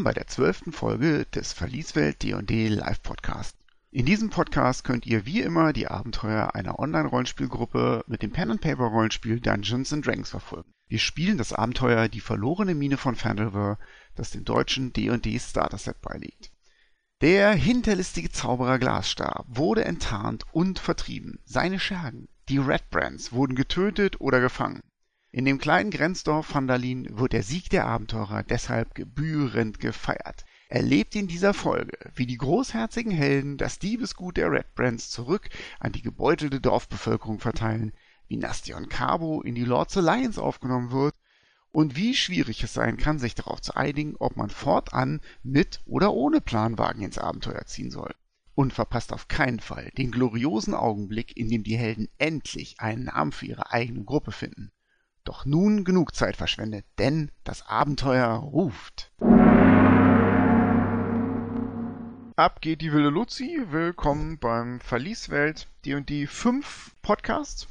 [0.00, 3.54] Willkommen bei der zwölften Folge des Verlieswelt D&D Live Podcast.
[3.90, 9.92] In diesem Podcast könnt ihr wie immer die Abenteuer einer Online-Rollenspielgruppe mit dem Pen-and-Paper-Rollenspiel Dungeons
[9.92, 10.72] and Dragons verfolgen.
[10.88, 13.78] Wir spielen das Abenteuer Die verlorene Mine von Fandelver,
[14.14, 16.50] das dem deutschen D&D Starter-Set beiliegt.
[17.20, 21.40] Der hinterlistige Zauberer Glasstar wurde enttarnt und vertrieben.
[21.44, 24.80] Seine Schergen, die Red Brands, wurden getötet oder gefangen.
[25.32, 30.44] In dem kleinen Grenzdorf Vandalin wird der Sieg der Abenteurer deshalb gebührend gefeiert.
[30.68, 35.92] Erlebt in dieser Folge, wie die großherzigen Helden das Diebesgut der Red Brands zurück an
[35.92, 37.92] die gebeutelte Dorfbevölkerung verteilen,
[38.26, 41.14] wie Nastion Cabo in die Lords Alliance aufgenommen wird
[41.70, 46.12] und wie schwierig es sein kann, sich darauf zu einigen, ob man fortan mit oder
[46.12, 48.12] ohne Planwagen ins Abenteuer ziehen soll.
[48.56, 53.30] Und verpasst auf keinen Fall den gloriosen Augenblick, in dem die Helden endlich einen Namen
[53.30, 54.72] für ihre eigene Gruppe finden.
[55.30, 59.12] Doch nun genug Zeit verschwendet, denn das Abenteuer ruft.
[62.34, 63.64] Ab geht die wilde Luzi.
[63.70, 67.68] Willkommen beim Verlieswelt D&D 5 Podcast.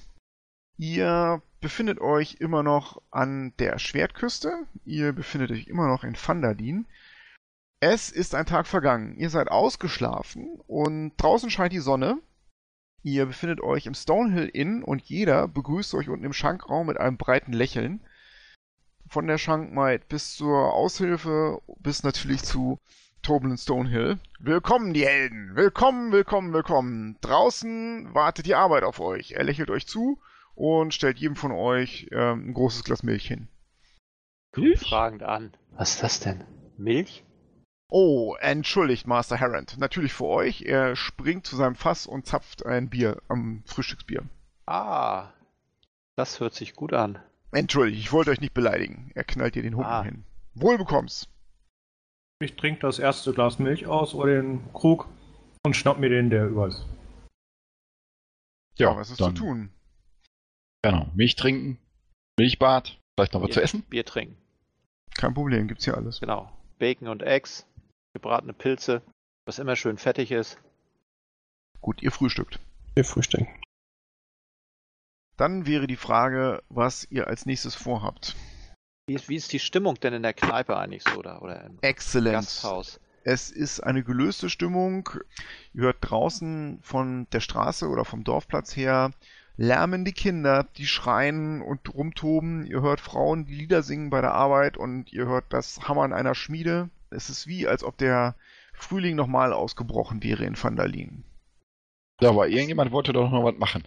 [0.77, 4.65] Ihr befindet euch immer noch an der Schwertküste.
[4.85, 6.87] Ihr befindet euch immer noch in Vandalin.
[7.81, 9.17] Es ist ein Tag vergangen.
[9.17, 12.19] Ihr seid ausgeschlafen und draußen scheint die Sonne.
[13.01, 17.17] Ihr befindet euch im Stonehill Inn und jeder begrüßt euch unten im Schankraum mit einem
[17.17, 18.01] breiten Lächeln.
[19.07, 22.79] Von der Schankmaid bis zur Aushilfe bis natürlich zu
[23.21, 24.19] Tobin Stonehill.
[24.39, 25.55] Willkommen, die Helden!
[25.55, 27.17] Willkommen, willkommen, willkommen!
[27.21, 29.31] Draußen wartet die Arbeit auf euch.
[29.31, 30.19] Er lächelt euch zu
[30.55, 33.47] und stellt jedem von euch ähm, ein großes Glas Milch hin.
[34.51, 35.53] Guckt fragend an.
[35.71, 36.43] Was ist das denn?
[36.77, 37.23] Milch?
[37.91, 39.77] Oh, entschuldigt, Master Harrend.
[39.79, 40.61] Natürlich für euch.
[40.61, 44.23] Er springt zu seinem Fass und zapft ein Bier am Frühstücksbier.
[44.67, 45.31] Ah,
[46.15, 47.17] das hört sich gut an.
[47.51, 49.11] Entschuldigt, ich wollte euch nicht beleidigen.
[49.15, 50.03] Er knallt dir den Humpen Ah.
[50.03, 50.23] hin.
[50.53, 51.27] Wohl bekomm's.
[52.41, 55.07] Ich trinke das erste Glas Milch aus oder den Krug
[55.65, 56.85] und schnapp mir den, der über ist.
[58.77, 59.69] Ja, was ist dann, zu tun?
[60.83, 61.79] Genau, Milch trinken,
[62.37, 63.81] Milchbad, vielleicht noch was Bier, zu essen?
[63.83, 64.37] Bier trinken.
[65.17, 66.19] Kein Problem, gibt's hier alles.
[66.21, 66.49] Genau.
[66.77, 67.65] Bacon und Eggs,
[68.19, 69.01] gebratene Pilze,
[69.45, 70.59] was immer schön fettig ist.
[71.79, 72.59] Gut, ihr frühstückt.
[72.95, 73.47] Wir frühstücken.
[75.37, 78.35] Dann wäre die Frage, was ihr als nächstes vorhabt.
[79.07, 81.79] Wie ist, wie ist die Stimmung denn in der Kneipe eigentlich so oder, oder im
[81.81, 82.35] Exzellent.
[82.35, 82.99] Gasthaus?
[83.23, 85.09] Es ist eine gelöste Stimmung.
[85.73, 89.11] Ihr hört draußen von der Straße oder vom Dorfplatz her
[89.55, 92.65] lärmen die Kinder, die schreien und rumtoben.
[92.65, 96.33] Ihr hört Frauen, die Lieder singen bei der Arbeit und ihr hört das Hammern einer
[96.33, 96.89] Schmiede.
[97.11, 98.35] Es ist wie, als ob der
[98.73, 101.23] Frühling nochmal ausgebrochen wäre in Vandalin.
[102.21, 103.83] Ja, aber irgendjemand wollte doch noch was machen.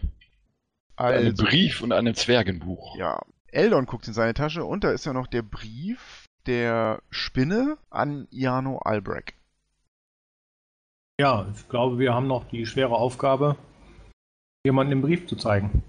[0.96, 2.96] Einen Also, Brief und einem Zwergenbuch.
[2.96, 7.76] ja, Eldon guckt in seine Tasche und da ist ja noch der Brief der Spinne
[7.90, 9.34] an Iano Albrecht.
[11.20, 13.56] Ja, ich glaube, wir haben noch die schwere Aufgabe,
[14.66, 15.82] jemanden den Brief zu zeigen.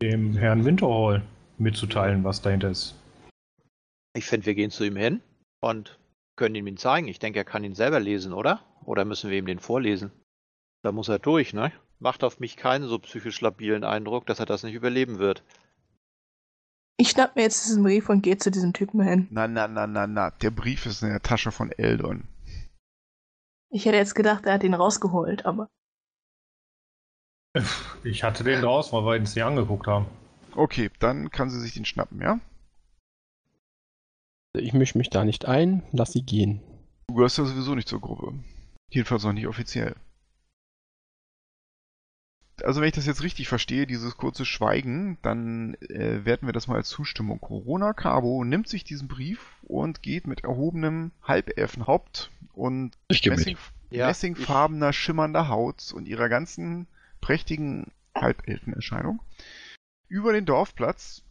[0.00, 1.22] Dem Herrn Winterhall
[1.58, 2.94] mitzuteilen, was dahinter ist.
[4.16, 5.20] Ich finde, wir gehen zu ihm hin
[5.60, 5.98] und
[6.40, 7.06] können ihm ihn zeigen.
[7.06, 8.60] Ich denke, er kann ihn selber lesen, oder?
[8.86, 10.10] Oder müssen wir ihm den vorlesen?
[10.82, 11.70] Da muss er durch, ne?
[11.98, 15.44] Macht auf mich keinen so psychisch labilen Eindruck, dass er das nicht überleben wird.
[16.96, 19.28] Ich schnapp mir jetzt diesen Brief und gehe zu diesem Typen hin.
[19.30, 22.26] Na, na, na, na, na, der Brief ist in der Tasche von Eldon.
[23.68, 25.68] Ich hätte jetzt gedacht, er hat ihn rausgeholt, aber
[28.02, 30.06] Ich hatte den draußen, weil wir ihn nicht angeguckt haben.
[30.56, 32.40] Okay, dann kann sie sich den schnappen, ja?
[34.52, 36.60] Ich mische mich da nicht ein, lass sie gehen.
[37.08, 38.34] Du gehörst ja sowieso nicht zur Gruppe.
[38.90, 39.94] Jedenfalls noch nicht offiziell.
[42.62, 46.66] Also wenn ich das jetzt richtig verstehe, dieses kurze Schweigen, dann äh, werten wir das
[46.66, 47.40] mal als Zustimmung.
[47.40, 52.98] Corona Cabo nimmt sich diesen Brief und geht mit erhobenem Halbelfenhaupt und.
[53.08, 53.56] Messing,
[53.90, 56.86] Ja, messingfarbener, schimmernder Haut und ihrer ganzen
[57.20, 59.22] prächtigen Halbelfenerscheinung
[60.08, 61.22] über den Dorfplatz.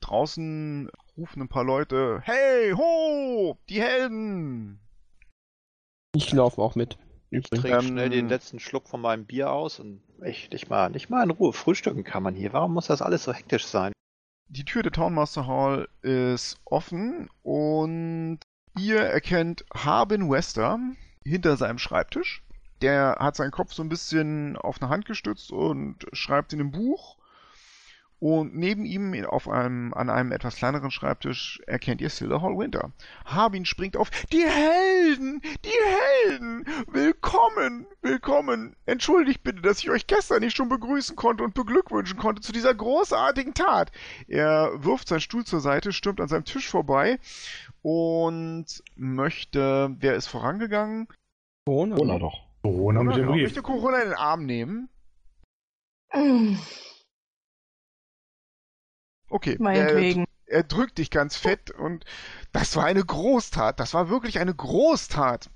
[0.00, 4.78] Draußen rufen ein paar Leute, hey, ho, die Helden!
[6.14, 6.96] Ich laufe auch mit.
[7.30, 10.88] Ich trinke Ähm, schnell den letzten Schluck von meinem Bier aus und echt nicht mal,
[10.90, 12.52] nicht mal in Ruhe frühstücken kann man hier.
[12.52, 13.92] Warum muss das alles so hektisch sein?
[14.48, 18.38] Die Tür der Townmaster Hall ist offen und
[18.78, 20.78] ihr erkennt Harbin Wester
[21.26, 22.42] hinter seinem Schreibtisch.
[22.80, 26.70] Der hat seinen Kopf so ein bisschen auf eine Hand gestützt und schreibt in einem
[26.70, 27.18] Buch.
[28.20, 32.90] Und neben ihm auf einem, an einem etwas kleineren Schreibtisch erkennt ihr Silla Hall Winter.
[33.24, 34.10] Harbin springt auf.
[34.32, 35.40] Die Helden!
[35.64, 36.64] Die Helden!
[36.88, 37.86] Willkommen!
[38.02, 38.74] Willkommen!
[38.86, 42.74] Entschuldigt bitte, dass ich euch gestern nicht schon begrüßen konnte und beglückwünschen konnte zu dieser
[42.74, 43.92] großartigen Tat.
[44.26, 47.20] Er wirft seinen Stuhl zur Seite, stürmt an seinem Tisch vorbei
[47.82, 48.66] und
[48.96, 49.94] möchte.
[50.00, 51.06] Wer ist vorangegangen?
[51.66, 51.94] Corona.
[51.94, 52.48] Corona doch.
[52.62, 53.42] Corona mit dem Brief.
[53.44, 54.88] möchte Corona in den Arm nehmen.
[59.28, 59.56] Okay.
[59.58, 60.26] Meinetwegen.
[60.46, 62.04] Er, er drückt dich ganz fett und
[62.52, 63.78] das war eine Großtat.
[63.78, 65.50] Das war wirklich eine Großtat.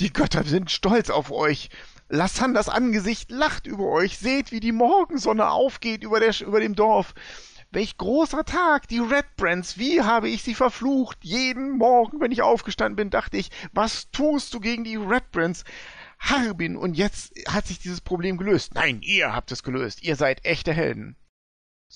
[0.00, 1.70] Die Götter sind stolz auf euch.
[2.08, 4.18] Lassanders Angesicht lacht über euch.
[4.18, 7.14] Seht, wie die Morgensonne aufgeht über, der, über dem Dorf.
[7.70, 11.18] Welch großer Tag, die Red Brands, wie habe ich sie verflucht.
[11.22, 15.64] Jeden Morgen, wenn ich aufgestanden bin, dachte ich, was tust du gegen die Red Brands?
[16.20, 18.74] Harbin, und jetzt hat sich dieses Problem gelöst.
[18.74, 20.02] Nein, ihr habt es gelöst.
[20.02, 21.16] Ihr seid echte Helden.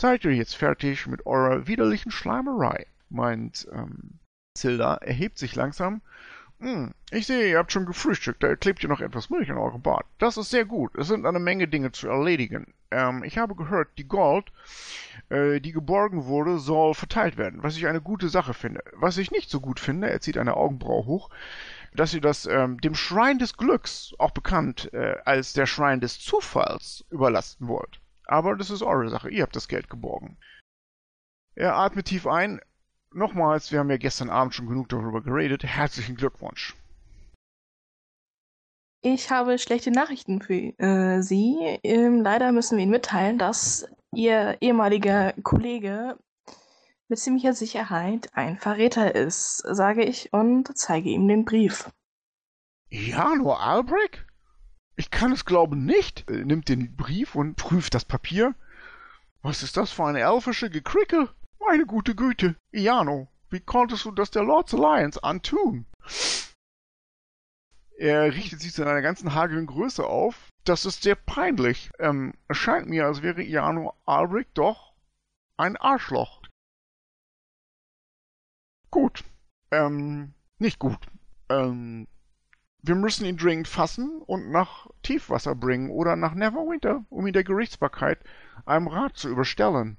[0.01, 2.87] Seid ihr jetzt fertig mit eurer widerlichen Schleimerei?
[3.11, 4.21] meint ähm,
[4.55, 6.03] Zilda, erhebt sich langsam.
[6.61, 9.83] Hm, ich sehe, ihr habt schon gefrühstückt, da klebt ihr noch etwas Milch in eurem
[9.83, 10.07] Bart.
[10.19, 12.73] Das ist sehr gut, es sind eine Menge Dinge zu erledigen.
[12.93, 14.53] Ähm, ich habe gehört, die Gold,
[15.31, 18.85] äh, die geborgen wurde, soll verteilt werden, was ich eine gute Sache finde.
[18.93, 21.29] Was ich nicht so gut finde, er zieht eine Augenbraue hoch,
[21.93, 26.21] dass ihr das ähm, dem Schrein des Glücks, auch bekannt äh, als der Schrein des
[26.21, 27.99] Zufalls, überlassen wollt.
[28.29, 30.37] Aber das ist eure Sache, ihr habt das Geld geborgen.
[31.55, 32.61] Er atmet tief ein.
[33.11, 35.65] Nochmals, wir haben ja gestern Abend schon genug darüber geredet.
[35.65, 36.77] Herzlichen Glückwunsch.
[39.01, 41.57] Ich habe schlechte Nachrichten für äh, Sie.
[41.83, 46.19] Ähm, leider müssen wir Ihnen mitteilen, dass Ihr ehemaliger Kollege
[47.09, 51.91] mit ziemlicher Sicherheit ein Verräter ist, sage ich und zeige ihm den Brief.
[52.91, 54.27] Ja, nur Albrecht?
[54.99, 56.29] Ich kann es glauben nicht.
[56.29, 58.57] Er nimmt den Brief und prüft das Papier.
[59.43, 61.31] Was ist das für eine elfische Gekrickel?
[61.61, 62.57] Meine gute Güte.
[62.73, 65.87] Iano, wie konntest du das der Lords Alliance antun?
[67.97, 70.49] Er richtet sich zu einer ganzen hagelnden Größe auf.
[70.65, 71.91] Das ist sehr peinlich.
[72.01, 74.95] Ähm, es scheint mir, als wäre Iano Albrecht doch
[75.57, 76.43] ein Arschloch.
[78.91, 79.23] Gut.
[79.71, 80.99] Ähm, nicht gut.
[81.49, 82.09] Ähm,
[82.89, 87.45] wir müssen ihn dringend fassen und nach Tiefwasser bringen oder nach Neverwinter, um ihn der
[87.45, 88.19] Gerichtsbarkeit
[88.67, 89.99] einem Rat zu überstellen.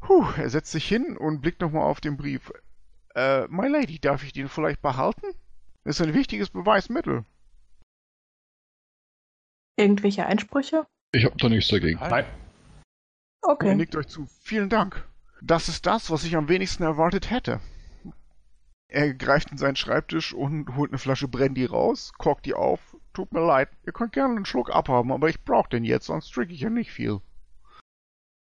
[0.00, 2.52] Puh, er setzt sich hin und blickt nochmal auf den Brief.
[3.14, 5.26] Äh, My Lady, darf ich den vielleicht behalten?
[5.84, 7.24] Das ist ein wichtiges Beweismittel.
[9.76, 10.86] Irgendwelche Einsprüche?
[11.12, 11.98] Ich hab da nichts dagegen.
[11.98, 12.24] Nein.
[12.24, 13.74] Er Okay.
[13.74, 14.26] nickt euch zu.
[14.40, 15.06] Vielen Dank.
[15.42, 17.60] Das ist das, was ich am wenigsten erwartet hätte.
[18.88, 22.96] Er greift in seinen Schreibtisch und holt eine Flasche Brandy raus, korkt die auf.
[23.12, 26.30] Tut mir leid, ihr könnt gerne einen Schluck abhaben, aber ich brauch den jetzt, sonst
[26.32, 27.20] trinke ich ja nicht viel.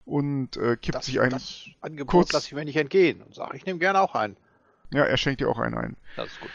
[0.03, 1.31] Und äh, kippt Das, sich einen.
[1.31, 4.37] das Angebot kurz- lasse ich mir nicht entgehen und sage, ich nehme gerne auch einen.
[4.91, 5.97] Ja, er schenkt dir auch einen ein.
[6.15, 6.51] Das ist gut.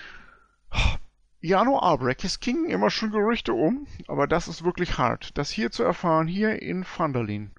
[1.41, 5.71] Jano Albrecht, es gingen immer schon Gerüchte um, aber das ist wirklich hart, das hier
[5.73, 7.51] zu erfahren, hier in Vandalin.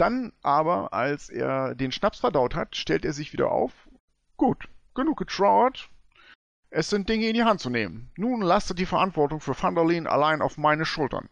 [0.00, 3.86] Dann aber, als er den Schnaps verdaut hat, stellt er sich wieder auf.
[4.38, 5.90] Gut, genug getrauert.
[6.70, 8.10] Es sind Dinge in die Hand zu nehmen.
[8.16, 11.28] Nun lastet die Verantwortung für Vandalin allein auf meine Schultern.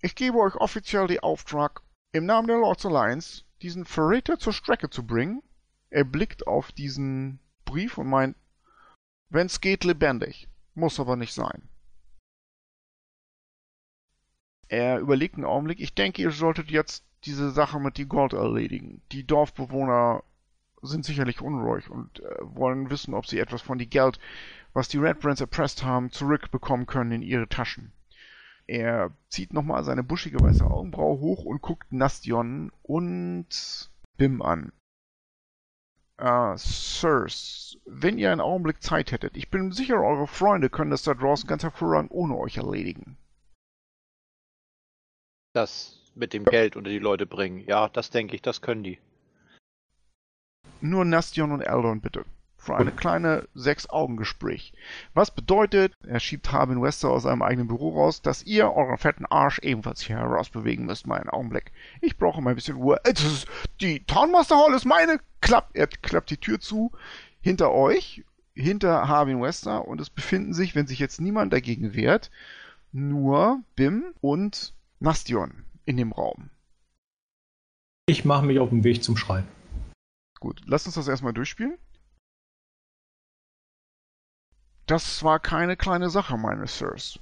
[0.00, 4.88] Ich gebe euch offiziell den Auftrag, im Namen der Lords Alliance diesen Verräter zur Strecke
[4.88, 5.42] zu bringen.
[5.90, 8.34] Er blickt auf diesen Brief und meint,
[9.28, 10.48] wenn's geht, lebendig.
[10.72, 11.68] Muss aber nicht sein.
[14.68, 15.80] Er überlegt einen Augenblick.
[15.80, 19.02] Ich denke, ihr solltet jetzt diese Sache mit die Gold erledigen.
[19.12, 20.22] Die Dorfbewohner
[20.82, 24.18] sind sicherlich unruhig und äh, wollen wissen, ob sie etwas von die Geld,
[24.72, 27.92] was die Red Brands erpresst haben, zurückbekommen können in ihre Taschen.
[28.66, 34.72] Er zieht nochmal seine buschige weiße Augenbraue hoch und guckt Nastion und Bim an.
[36.18, 41.02] Äh, Sirs, wenn ihr einen Augenblick Zeit hättet, ich bin sicher, eure Freunde können das
[41.02, 43.16] da draußen ganz hervorragend ohne euch erledigen.
[45.56, 47.64] Das mit dem Geld unter die Leute bringen.
[47.66, 48.98] Ja, das denke ich, das können die.
[50.82, 52.26] Nur Nastion und Eldon bitte.
[52.58, 54.74] Für eine kleine Sechs-Augen-Gespräch.
[55.14, 59.24] Was bedeutet, er schiebt Harbin Wester aus seinem eigenen Büro raus, dass ihr euren fetten
[59.24, 61.72] Arsch ebenfalls hier herausbewegen müsst, mal einen Augenblick.
[62.02, 63.00] Ich brauche mal ein bisschen Ruhe.
[63.80, 65.20] Die Townmaster Hall ist meine!
[65.40, 66.92] Klappt, er klappt die Tür zu.
[67.40, 72.30] Hinter euch, hinter Harbin Wester, und es befinden sich, wenn sich jetzt niemand dagegen wehrt,
[72.92, 76.50] nur Bim und Nastion in dem Raum.
[78.06, 79.46] Ich mache mich auf den Weg zum Schrein.
[80.40, 81.76] Gut, lass uns das erstmal durchspielen.
[84.86, 87.18] Das war keine kleine Sache, meine Sirs.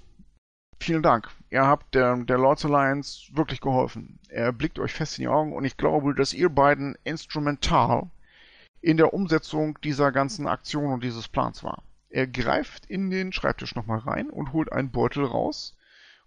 [0.78, 1.30] Vielen Dank.
[1.50, 4.18] Ihr habt der, der Lords Alliance wirklich geholfen.
[4.28, 8.10] Er blickt euch fest in die Augen und ich glaube, dass ihr beiden instrumental
[8.82, 11.82] in der Umsetzung dieser ganzen Aktion und dieses Plans war.
[12.10, 15.74] Er greift in den Schreibtisch nochmal rein und holt einen Beutel raus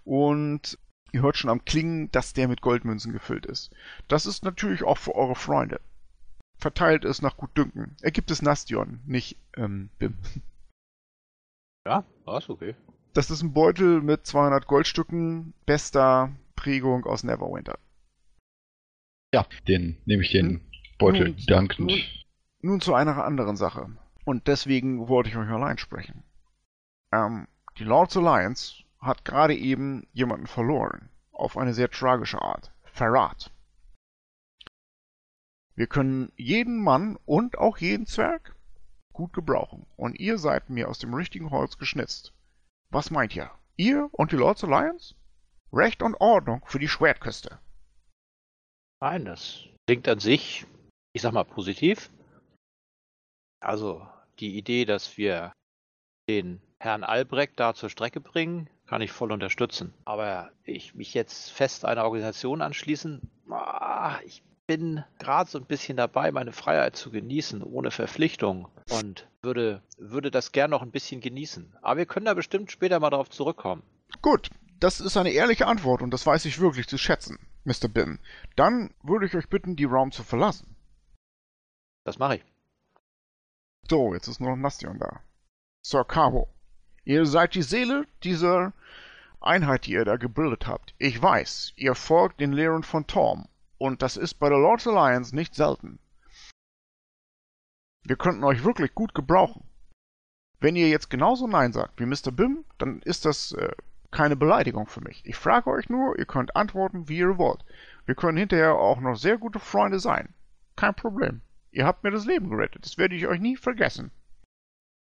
[0.04, 0.80] und
[1.12, 3.72] ihr hört schon am Klingen, dass der mit Goldmünzen gefüllt ist.
[4.08, 5.80] Das ist natürlich auch für eure Freunde.
[6.60, 7.96] Verteilt es nach Gutdünken.
[8.02, 10.18] Er gibt es Nastion, nicht ähm, Bim.
[11.86, 12.76] Ja, war's okay.
[13.14, 17.80] Das ist ein Beutel mit 200 Goldstücken, bester Prägung aus Neverwinter.
[19.34, 20.62] Ja, den nehme ich den
[20.98, 21.88] Beutel Nun- dankend.
[21.90, 22.02] nun-
[22.62, 23.90] Nun zu einer anderen Sache.
[24.26, 26.24] Und deswegen wollte ich euch allein sprechen.
[27.14, 27.48] Ähm,
[27.78, 31.10] die Lords Alliance hat gerade eben jemanden verloren.
[31.32, 32.72] Auf eine sehr tragische Art.
[32.84, 33.52] Verrat.
[35.76, 38.56] Wir können jeden Mann und auch jeden Zwerg
[39.14, 39.86] gut gebrauchen.
[39.96, 42.34] Und ihr seid mir aus dem richtigen Holz geschnitzt.
[42.90, 43.52] Was meint ihr?
[43.76, 45.14] Ihr und die Lords Alliance?
[45.72, 47.60] Recht und Ordnung für die Schwertküste.
[49.02, 50.66] Nein, das klingt an sich,
[51.14, 52.10] ich sag mal, positiv.
[53.60, 54.08] Also
[54.40, 55.52] die Idee, dass wir
[56.30, 59.94] den Herrn Albrecht da zur Strecke bringen, kann ich voll unterstützen.
[60.06, 65.98] Aber ich mich jetzt fest einer Organisation anschließen, ah, ich bin gerade so ein bisschen
[65.98, 68.68] dabei, meine Freiheit zu genießen, ohne Verpflichtung.
[68.90, 71.76] Und würde, würde das gern noch ein bisschen genießen.
[71.82, 73.84] Aber wir können da bestimmt später mal darauf zurückkommen.
[74.22, 77.88] Gut, das ist eine ehrliche Antwort und das weiß ich wirklich zu schätzen, Mr.
[77.88, 78.20] Bim.
[78.56, 80.76] Dann würde ich euch bitten, die Raum zu verlassen.
[82.04, 82.46] Das mache ich.
[83.90, 85.22] So, jetzt ist nur noch Nastion da.
[85.82, 86.50] Sir Cabo,
[87.08, 88.74] ihr seid die Seele dieser
[89.40, 90.94] Einheit, die ihr da gebildet habt.
[90.98, 93.48] Ich weiß, ihr folgt den Lehren von Torm
[93.78, 96.00] und das ist bei der Lords Alliance nicht selten.
[98.04, 99.64] Wir könnten euch wirklich gut gebrauchen.
[100.60, 102.32] Wenn ihr jetzt genauso Nein sagt wie Mr.
[102.32, 103.72] Bim, dann ist das äh,
[104.12, 105.26] keine Beleidigung für mich.
[105.26, 107.64] Ich frage euch nur, ihr könnt antworten, wie ihr wollt.
[108.06, 110.34] Wir können hinterher auch noch sehr gute Freunde sein.
[110.76, 111.42] Kein Problem.
[111.72, 112.86] Ihr habt mir das Leben gerettet.
[112.86, 114.12] Das werde ich euch nie vergessen.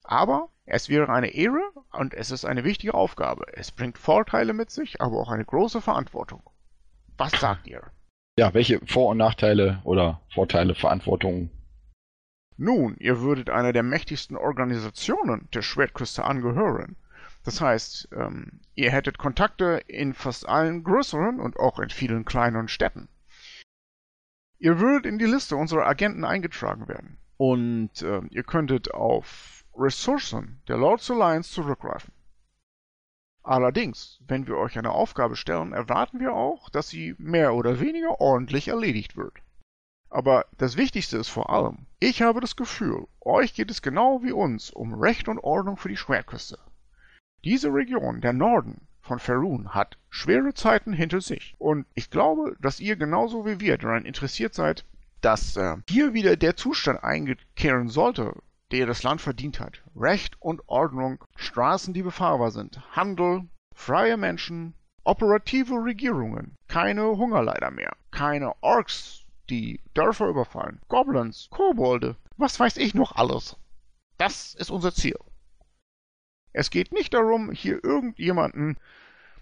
[0.03, 3.45] Aber es wäre eine Ehre und es ist eine wichtige Aufgabe.
[3.53, 6.41] Es bringt Vorteile mit sich, aber auch eine große Verantwortung.
[7.17, 7.83] Was sagt ihr?
[8.37, 11.49] Ja, welche Vor- und Nachteile oder Vorteile, Verantwortung?
[12.57, 16.95] Nun, ihr würdet einer der mächtigsten Organisationen der Schwertküste angehören.
[17.43, 22.67] Das heißt, ähm, ihr hättet Kontakte in fast allen größeren und auch in vielen kleineren
[22.67, 23.09] Städten.
[24.59, 27.17] Ihr würdet in die Liste unserer Agenten eingetragen werden.
[27.37, 32.13] Und ähm, ihr könntet auf Ressourcen der Lords Alliance zurückgreifen.
[33.43, 38.21] Allerdings, wenn wir euch eine Aufgabe stellen, erwarten wir auch, dass sie mehr oder weniger
[38.21, 39.33] ordentlich erledigt wird.
[40.09, 44.31] Aber das Wichtigste ist vor allem, ich habe das Gefühl, euch geht es genau wie
[44.31, 46.59] uns um Recht und Ordnung für die Schwertküste.
[47.43, 51.55] Diese Region, der Norden von Ferun, hat schwere Zeiten hinter sich.
[51.57, 54.85] Und ich glaube, dass ihr genauso wie wir daran interessiert seid,
[55.19, 58.35] dass äh, hier wieder der Zustand einkehren sollte,
[58.73, 59.83] der das Land verdient hat.
[59.95, 67.95] Recht und Ordnung, Straßen, die befahrbar sind, Handel, freie Menschen, operative Regierungen, keine Hungerleider mehr,
[68.09, 73.57] keine Orks, die Dörfer überfallen, Goblins, Kobolde, was weiß ich noch alles.
[74.17, 75.19] Das ist unser Ziel.
[76.51, 78.79] Es geht nicht darum, hier irgendjemanden,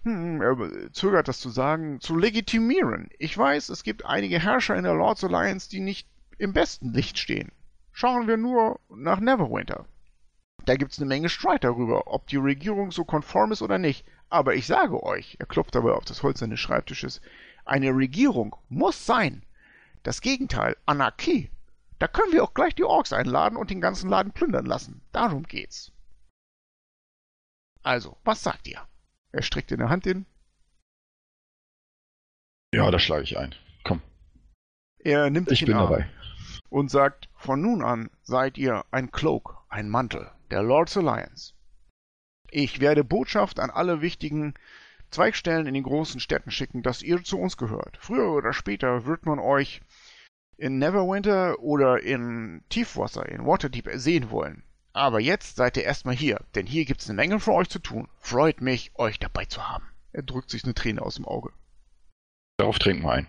[0.04, 3.10] hm, er zögert das zu sagen, zu legitimieren.
[3.18, 7.18] Ich weiß, es gibt einige Herrscher in der Lords Alliance, die nicht im besten Licht
[7.18, 7.52] stehen.
[7.92, 9.86] Schauen wir nur nach Neverwinter.
[10.66, 14.06] Da gibt's eine Menge Streit darüber, ob die Regierung so konform ist oder nicht.
[14.30, 17.22] Aber ich sage euch, er klopft dabei auf das Holz seines Schreibtisches,
[17.66, 19.44] eine Regierung muss sein.
[20.04, 21.50] Das Gegenteil, Anarchie.
[22.00, 25.02] Da können wir auch gleich die Orks einladen und den ganzen Laden plündern lassen.
[25.12, 25.92] Darum geht's.
[27.84, 28.88] Also, was sagt ihr?
[29.32, 30.26] Er streckt in der Hand hin.
[32.74, 33.54] Ja, da schlage ich ein.
[33.84, 34.02] Komm,
[35.00, 36.10] Er nimmt sich ich in bin dabei.
[36.72, 41.54] Und sagt, von nun an seid ihr ein Cloak, ein Mantel der Lords Alliance.
[42.50, 44.54] Ich werde Botschaft an alle wichtigen
[45.12, 47.98] Zweigstellen in den großen Städten schicken, dass ihr zu uns gehört.
[48.00, 49.82] Früher oder später wird man euch
[50.58, 54.64] in Neverwinter oder in Tiefwasser, in Waterdeep sehen wollen.
[54.94, 58.08] Aber jetzt seid ihr erstmal hier, denn hier gibt's eine Menge für euch zu tun.
[58.20, 59.86] Freut mich, euch dabei zu haben.
[60.14, 61.52] Er drückt sich eine Träne aus dem Auge.
[62.58, 63.28] Darauf trinken wir ein.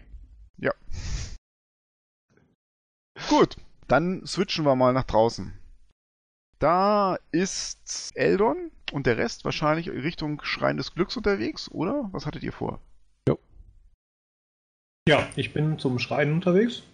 [3.28, 3.56] Gut,
[3.88, 5.52] dann switchen wir mal nach draußen.
[6.58, 12.08] Da ist Eldon und der Rest wahrscheinlich Richtung Schrein des Glücks unterwegs, oder?
[12.12, 12.80] Was hattet ihr vor?
[15.08, 16.84] Ja, ich bin zum Schreien unterwegs.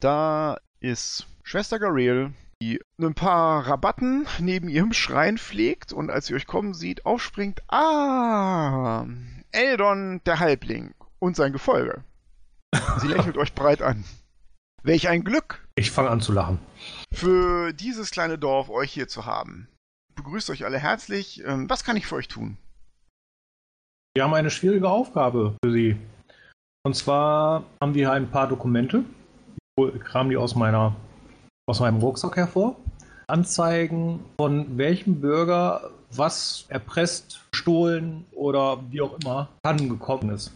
[0.00, 2.32] Da ist Schwester Garel,
[2.62, 9.06] ein paar Rabatten neben ihrem Schrein pflegt und als sie euch kommen sieht, aufspringt, ah,
[9.50, 12.04] Eldon der Halbling und sein Gefolge.
[12.98, 14.04] Sie lächelt euch breit an.
[14.82, 16.58] Welch ein Glück, Ich fange an zu lachen.
[17.12, 19.68] für dieses kleine Dorf euch hier zu haben.
[20.14, 21.42] Begrüßt euch alle herzlich.
[21.44, 22.56] Ähm, Was kann ich für euch tun?
[24.14, 25.96] Wir haben eine schwierige Aufgabe für Sie.
[26.84, 29.04] Und zwar haben wir hier ein paar Dokumente.
[29.78, 30.94] Ich kram die aus, meiner,
[31.66, 32.76] aus meinem Rucksack hervor.
[33.28, 40.52] Anzeigen, von welchem Bürger was erpresst, gestohlen oder wie auch immer angekommen ist.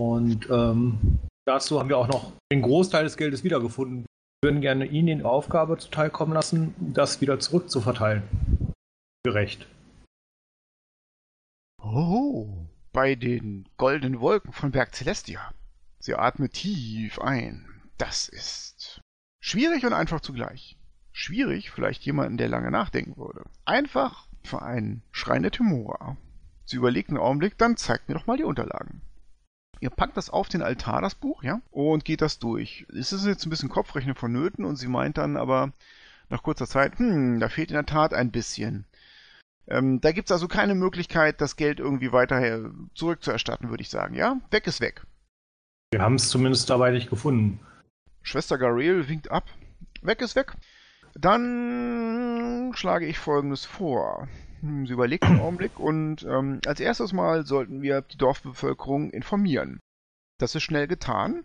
[0.00, 4.06] Und ähm, dazu haben wir auch noch den Großteil des Geldes wiedergefunden.
[4.42, 8.22] Wir würden gerne Ihnen die Aufgabe zuteilkommen lassen, das wieder zurückzuverteilen.
[9.24, 9.66] Gerecht.
[11.82, 15.52] Oh, bei den goldenen Wolken von Berg Celestia.
[15.98, 17.66] Sie atmet tief ein.
[17.96, 19.00] Das ist
[19.40, 20.76] schwierig und einfach zugleich.
[21.12, 23.44] Schwierig vielleicht jemanden, der lange nachdenken würde.
[23.64, 26.16] Einfach für einen Schrein der Timora.
[26.66, 29.00] Sie überlegt einen Augenblick, dann zeigt mir doch mal die Unterlagen.
[29.84, 32.86] Ihr packt das auf den Altar, das Buch, ja, und geht das durch.
[32.88, 35.74] Es ist jetzt ein bisschen Kopfrechnen vonnöten und sie meint dann aber
[36.30, 38.86] nach kurzer Zeit, hm, da fehlt in der Tat ein bisschen.
[39.68, 44.14] Ähm, da gibt es also keine Möglichkeit, das Geld irgendwie weiter zurückzuerstatten, würde ich sagen,
[44.14, 44.40] ja?
[44.50, 45.04] Weg ist weg.
[45.90, 47.60] Wir haben es zumindest dabei nicht gefunden.
[48.22, 49.44] Schwester Gariel winkt ab.
[50.00, 50.54] Weg ist weg.
[51.14, 54.28] Dann schlage ich folgendes vor.
[54.64, 59.78] Sie überlegt einen Augenblick und ähm, als erstes Mal sollten wir die Dorfbevölkerung informieren.
[60.38, 61.44] Das ist schnell getan.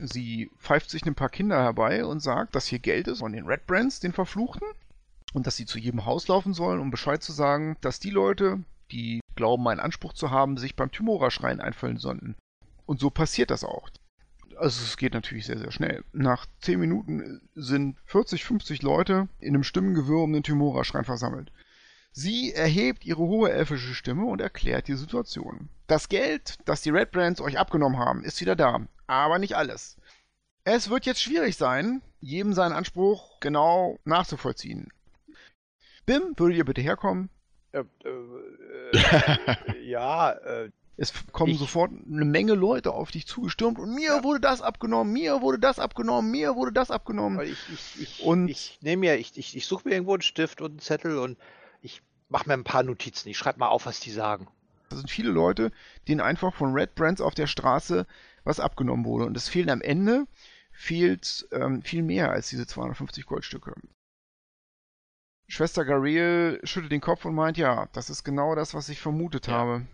[0.00, 3.44] Sie pfeift sich ein paar Kinder herbei und sagt, dass hier Geld ist von den
[3.44, 4.66] Red Brands, den Verfluchten,
[5.34, 8.64] und dass sie zu jedem Haus laufen sollen, um Bescheid zu sagen, dass die Leute,
[8.90, 12.34] die glauben, einen Anspruch zu haben, sich beim Tymora-Schrein einfällen sollten.
[12.86, 13.90] Und so passiert das auch.
[14.56, 16.02] Also es geht natürlich sehr, sehr schnell.
[16.12, 21.52] Nach 10 Minuten sind 40, 50 Leute in einem Stimmengewirr um den Tymora-Schrein versammelt.
[22.16, 25.68] Sie erhebt ihre hohe elfische Stimme und erklärt die Situation.
[25.88, 28.86] Das Geld, das die Red Brands euch abgenommen haben, ist wieder da.
[29.08, 29.96] Aber nicht alles.
[30.62, 34.88] Es wird jetzt schwierig sein, jedem seinen Anspruch genau nachzuvollziehen.
[36.06, 37.30] Bim, würdet ihr bitte herkommen?
[37.72, 43.80] Äh, äh, äh, ja, äh, Es kommen Ich- sofort eine Menge Leute auf dich zugestürmt
[43.80, 47.40] und mir wurde das abgenommen, mir wurde das abgenommen, mir wurde das abgenommen.
[47.44, 50.60] ich, ich, ich, Und- ich nehme mir, ich, ich, ich suche mir irgendwo einen Stift
[50.60, 51.36] und einen Zettel und
[52.34, 53.28] ich mache mir ein paar Notizen.
[53.28, 54.48] Ich schreibe mal auf, was die sagen.
[54.88, 55.70] Das sind viele Leute,
[56.08, 58.06] denen einfach von Red Brands auf der Straße
[58.42, 59.24] was abgenommen wurde.
[59.26, 60.26] Und es fehlen am Ende
[60.72, 63.74] fehlt ähm, viel mehr als diese 250 Goldstücke.
[65.46, 69.46] Schwester Gariel schüttelt den Kopf und meint, ja, das ist genau das, was ich vermutet
[69.46, 69.52] Ja.
[69.52, 69.86] habe.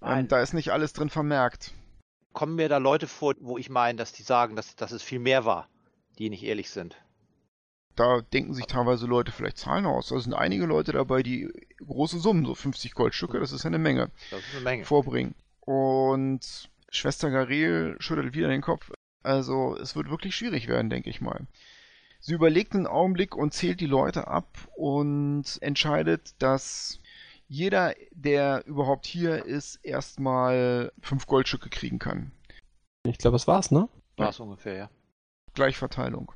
[0.00, 0.20] Nein.
[0.24, 1.72] Ähm, da ist nicht alles drin vermerkt.
[2.32, 5.20] Kommen mir da Leute vor, wo ich meine, dass die sagen, dass, dass es viel
[5.20, 5.68] mehr war,
[6.18, 6.96] die nicht ehrlich sind.
[7.98, 10.08] Da denken sich teilweise Leute vielleicht Zahlen aus.
[10.08, 11.48] Da sind einige Leute dabei, die
[11.84, 14.84] große Summen, so 50 Goldstücke, das ist ja eine Menge, Das ist eine Menge.
[14.84, 15.34] vorbringen.
[15.60, 18.92] Und Schwester Garel schüttelt wieder den Kopf.
[19.24, 21.48] Also es wird wirklich schwierig werden, denke ich mal.
[22.20, 27.00] Sie überlegt einen Augenblick und zählt die Leute ab und entscheidet, dass
[27.48, 32.30] jeder, der überhaupt hier ist, erstmal fünf Goldstücke kriegen kann.
[33.04, 33.88] Ich glaube, das war's, ne?
[34.16, 34.90] War es ungefähr, ja.
[35.54, 36.32] Gleichverteilung.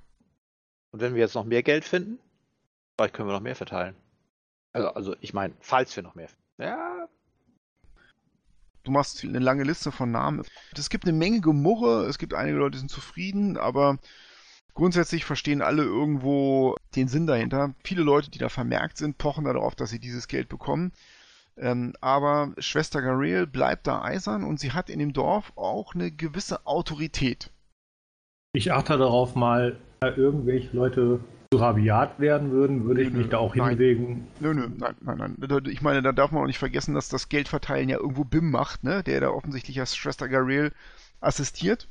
[0.92, 2.18] Und wenn wir jetzt noch mehr Geld finden,
[2.96, 3.96] vielleicht können wir noch mehr verteilen.
[4.72, 6.42] Also, also ich meine, falls wir noch mehr finden.
[6.58, 7.08] Ja,
[8.84, 10.44] Du machst eine lange Liste von Namen.
[10.76, 13.98] Es gibt eine Menge Gemurre, es gibt einige Leute, die sind zufrieden, aber
[14.74, 17.74] grundsätzlich verstehen alle irgendwo den Sinn dahinter.
[17.84, 20.92] Viele Leute, die da vermerkt sind, pochen darauf, dass sie dieses Geld bekommen.
[21.56, 26.10] Ähm, aber Schwester Garel bleibt da eisern und sie hat in dem Dorf auch eine
[26.10, 27.50] gewisse Autorität.
[28.54, 31.20] Ich achte darauf mal, da irgendwelche Leute
[31.52, 33.70] zu rabiat werden würden, würde ich Nö, mich da auch nein.
[33.70, 34.26] hinbewegen.
[34.40, 35.66] Nö, nö, nein, nein, nein.
[35.68, 38.84] Ich meine, da darf man auch nicht vergessen, dass das Geldverteilen ja irgendwo Bim macht,
[38.84, 39.02] ne?
[39.02, 40.72] Der da offensichtlich als Schwester Garel
[41.20, 41.88] assistiert.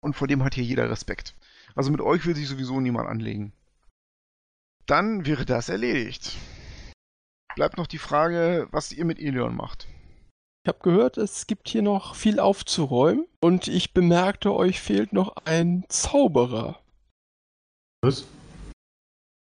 [0.00, 1.34] Und vor dem hat hier jeder Respekt.
[1.74, 3.52] Also mit euch will sich sowieso niemand anlegen.
[4.86, 6.36] Dann wäre das erledigt.
[7.56, 9.88] Bleibt noch die Frage, was ihr mit Elion macht.
[10.64, 15.36] Ich habe gehört, es gibt hier noch viel aufzuräumen und ich bemerkte, euch fehlt noch
[15.44, 16.78] ein Zauberer.
[18.02, 18.24] Was?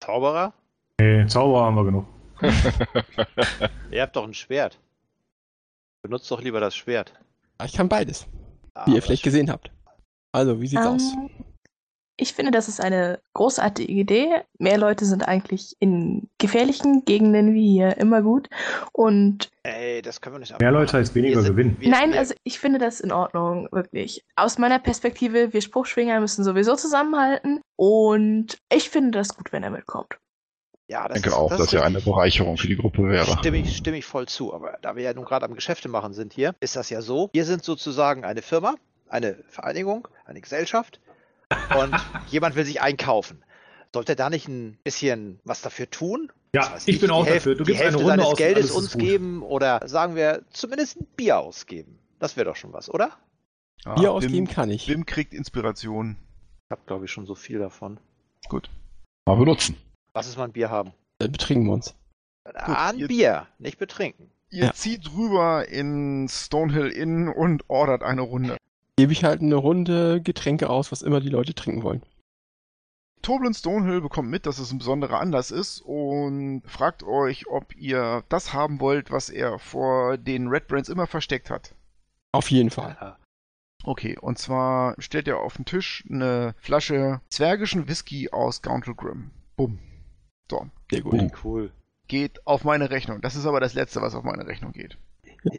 [0.04, 0.52] Zauberer?
[1.00, 2.06] Nee, Zauberer haben wir genug.
[3.90, 4.78] Ihr habt doch ein Schwert.
[6.02, 7.12] Benutzt doch lieber das Schwert.
[7.58, 8.26] Ah, Ich kann beides,
[8.74, 9.70] Ah, wie ihr vielleicht gesehen habt.
[10.32, 11.14] Also, wie sieht's aus?
[12.16, 14.42] Ich finde, das ist eine großartige Idee.
[14.58, 18.48] Mehr Leute sind eigentlich in gefährlichen Gegenden wie hier immer gut.
[18.92, 20.74] Und Ey, das können wir nicht Mehr abmachen.
[20.74, 21.76] Leute heißt weniger sind- Gewinn.
[21.80, 24.22] wir- nein, also ich finde das in Ordnung, wirklich.
[24.36, 27.60] Aus meiner Perspektive, wir Spruchschwinger müssen sowieso zusammenhalten.
[27.76, 30.16] Und ich finde das gut, wenn er mitkommt.
[30.86, 32.00] ja, Ich das denke ist, auch, das dass ist ja eine.
[32.00, 33.26] Bereicherung für die Gruppe wäre.
[33.38, 34.54] Stimme ich, stimme ich voll zu.
[34.54, 37.30] Aber da wir ja nun gerade am Geschäfte machen sind hier, ist das ja so.
[37.32, 38.76] Wir sind sozusagen eine Firma,
[39.08, 41.00] eine Vereinigung, eine Gesellschaft
[41.78, 41.94] und
[42.28, 43.42] jemand will sich einkaufen.
[43.92, 46.32] Sollte er da nicht ein bisschen was dafür tun?
[46.54, 47.54] Ja, Was weiß ich bin auch die dafür.
[47.54, 49.00] Du die gibst eine Hälfte Runde seines aus Geldes ist uns gut.
[49.00, 51.98] geben oder sagen wir zumindest ein Bier ausgeben.
[52.18, 53.16] Das wäre doch schon was, oder?
[53.84, 54.88] Ah, Bier ausgeben Wim, kann ich.
[54.88, 56.16] Wim kriegt Inspiration.
[56.66, 57.98] Ich habe, glaube ich, schon so viel davon.
[58.48, 58.70] Gut.
[59.26, 59.76] Mal benutzen.
[60.14, 60.92] Lass es mal ein Bier haben.
[61.18, 61.94] Dann betrinken wir uns.
[62.54, 64.30] Ah, ein ihr- Bier, nicht betrinken.
[64.50, 64.72] Ihr Ja.
[64.72, 68.56] zieht rüber in Stonehill Inn und ordert eine Runde.
[68.96, 72.02] Gebe ich halt eine Runde Getränke aus, was immer die Leute trinken wollen.
[73.22, 78.22] Toblin Stonehill bekommt mit, dass es ein besonderer Anlass ist und fragt euch, ob ihr
[78.28, 81.74] das haben wollt, was er vor den Red Brands immer versteckt hat.
[82.32, 82.96] Auf jeden Fall.
[83.00, 83.18] Ja.
[83.82, 89.30] Okay, und zwar stellt er auf den Tisch eine Flasche zwergischen Whisky aus Gauntle Grim.
[89.56, 89.78] Bumm.
[90.50, 91.14] So, Sehr gut.
[91.20, 91.30] Oh.
[91.42, 91.72] Cool.
[92.08, 93.22] geht auf meine Rechnung.
[93.22, 94.98] Das ist aber das Letzte, was auf meine Rechnung geht.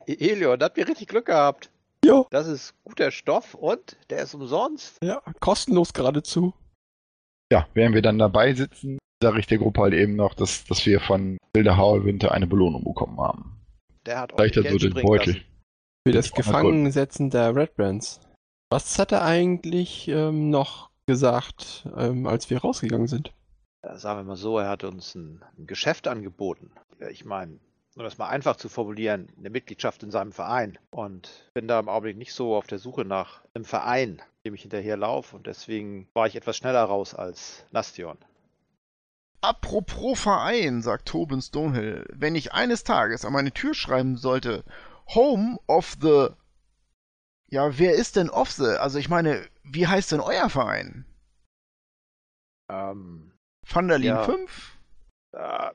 [0.08, 1.72] E- Elion, da habt ihr richtig Glück gehabt.
[2.06, 2.28] Jo.
[2.30, 4.98] Das ist guter Stoff und der ist umsonst.
[5.04, 6.54] Ja, kostenlos geradezu.
[7.52, 10.86] Ja, während wir dann dabei sitzen, sage ich der Gruppe halt eben noch, dass, dass
[10.86, 13.60] wir von Wilder Howlwinter eine Belohnung bekommen haben.
[14.06, 15.34] Der hat auch Vielleicht so den Beutel.
[15.34, 15.46] lassen.
[16.08, 16.32] Für das.
[16.32, 18.20] Gefangensetzen der Red Brands.
[18.72, 23.34] Was hat er eigentlich ähm, noch gesagt, ähm, als wir rausgegangen sind?
[23.84, 26.72] Ja, sagen wir mal so, er hat uns ein, ein Geschäft angeboten.
[27.10, 27.60] Ich meine,
[27.96, 30.78] um das mal einfach zu formulieren, eine Mitgliedschaft in seinem Verein.
[30.92, 34.62] Und bin da im Augenblick nicht so auf der Suche nach einem Verein, dem ich
[34.62, 35.36] hinterher laufe.
[35.36, 38.18] Und deswegen war ich etwas schneller raus als Nastion.
[39.42, 44.64] Apropos Verein, sagt Tobin Stonehill, wenn ich eines Tages an meine Tür schreiben sollte,
[45.14, 46.30] Home of the.
[47.48, 48.66] Ja, wer ist denn of the?
[48.66, 51.06] Also ich meine, wie heißt denn euer Verein?
[52.70, 53.32] Ähm,
[53.68, 54.24] Vanderlin Ja.
[54.24, 54.75] 5?
[55.36, 55.74] Ja,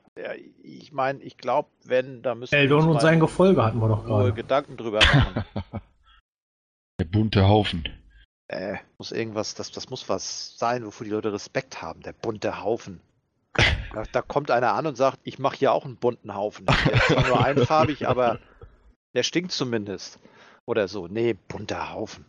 [0.63, 4.23] ich meine, ich glaube, wenn, da müssen Eldon und sein Gefolge hatten wir doch wohl
[4.23, 4.33] gerade.
[4.33, 5.45] Gedanken drüber machen.
[6.99, 7.83] Der bunte Haufen.
[8.47, 12.01] äh, muss irgendwas, das, das muss was sein, wofür die Leute Respekt haben.
[12.01, 13.01] Der bunte Haufen.
[13.93, 16.65] Da, da kommt einer an und sagt, ich mache hier auch einen bunten Haufen.
[16.65, 18.39] Der ist zwar nur einfarbig, aber
[19.13, 20.17] der stinkt zumindest.
[20.65, 21.07] Oder so.
[21.07, 22.23] Nee, bunter Haufen.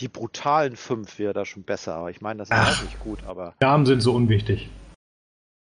[0.00, 2.78] Die brutalen fünf wäre da schon besser, aber ich meine, das ist Ach.
[2.78, 3.54] auch nicht gut, aber.
[3.60, 4.70] Namen sind so unwichtig.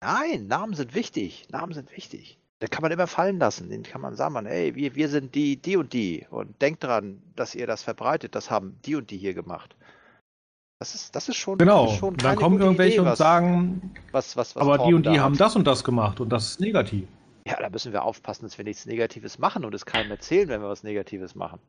[0.02, 1.46] Nein, Namen sind wichtig.
[1.50, 2.38] Namen sind wichtig.
[2.62, 3.70] Den kann man immer fallen lassen.
[3.70, 6.26] Den kann man sagen, man, ey, wir, wir sind die, die und die.
[6.30, 8.34] Und denkt dran, dass ihr das verbreitet.
[8.34, 9.76] Das haben die und die hier gemacht.
[10.78, 11.86] Das ist, das ist schon, Genau.
[11.86, 14.78] ist schon Und dann kommen gute irgendwelche Idee, und was, sagen, was, was, was aber
[14.78, 15.40] die Torben und die da haben hat.
[15.40, 17.06] das und das gemacht und das ist negativ.
[17.46, 20.62] Ja, da müssen wir aufpassen, dass wir nichts Negatives machen und es keinem erzählen, wenn
[20.62, 21.60] wir was Negatives machen.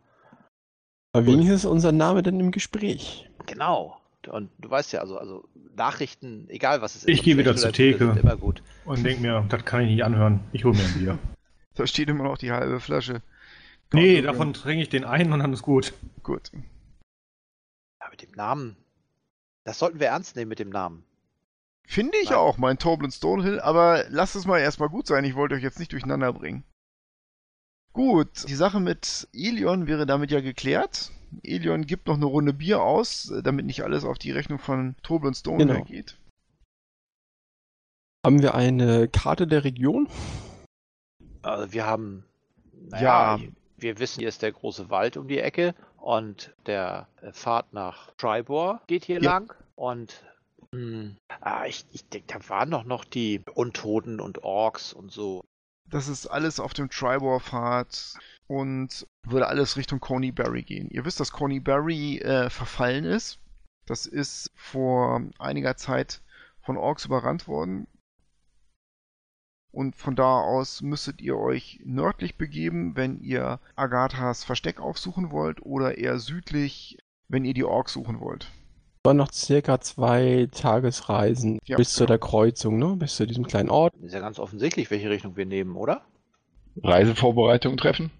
[1.13, 3.29] Aber wenigstens ist unser Name dann im Gespräch.
[3.47, 4.00] Genau.
[4.27, 7.09] Und du weißt ja, also, also Nachrichten, egal was es ist.
[7.09, 8.17] Ich gehe wieder zur Theke.
[8.21, 8.61] immer gut.
[8.85, 10.41] Und denk mir, das kann ich nicht anhören.
[10.51, 11.19] Ich hole mir ein Bier.
[11.73, 13.21] Da steht immer noch die halbe Flasche.
[13.93, 15.93] nee, Gauntle davon trinke ich den einen und dann ist gut.
[16.21, 16.51] Gut.
[18.01, 18.75] Ja, mit dem Namen.
[19.63, 21.05] Das sollten wir ernst nehmen mit dem Namen.
[21.87, 22.39] Finde ich Nein.
[22.39, 25.23] auch, mein Toblin Stonehill, aber lasst es mal erstmal gut sein.
[25.23, 26.65] Ich wollte euch jetzt nicht durcheinander bringen.
[27.93, 31.11] Gut, die Sache mit Elion wäre damit ja geklärt.
[31.43, 34.95] Elion gibt noch eine Runde Bier aus, äh, damit nicht alles auf die Rechnung von
[35.03, 35.83] Toblin Stonehill Genau.
[35.83, 36.17] geht.
[38.25, 40.07] Haben wir eine Karte der Region?
[41.41, 42.23] Also wir haben,
[42.89, 43.39] naja, Ja.
[43.77, 48.11] wir wissen, hier ist der große Wald um die Ecke und der äh, Pfad nach
[48.17, 49.31] Tribor geht hier Ja.
[49.39, 50.23] lang und
[50.73, 55.43] hm, ah, ich, ich denke, da waren doch noch die Untoten und Orks und so.
[55.89, 58.17] Das ist alles auf dem Tribor-Pfad
[58.47, 60.89] und würde alles Richtung Coney Barry gehen.
[60.89, 63.39] Ihr wisst, dass Coney Barry äh, verfallen ist.
[63.85, 66.21] Das ist vor einiger Zeit
[66.61, 67.87] von Orks überrannt worden.
[69.71, 75.61] Und von da aus müsstet ihr euch nördlich begeben, wenn ihr Agathas Versteck aufsuchen wollt,
[75.65, 76.97] oder eher südlich,
[77.29, 78.51] wenn ihr die Orks suchen wollt.
[79.03, 82.07] War noch circa zwei Tagesreisen Ja, bis zu genau.
[82.09, 82.95] der Kreuzung, ne?
[82.97, 83.95] Bis zu diesem kleinen Ort.
[83.95, 86.01] Ist ja ganz offensichtlich, welche Richtung wir nehmen, oder?
[86.83, 88.11] Reisevorbereitungen treffen,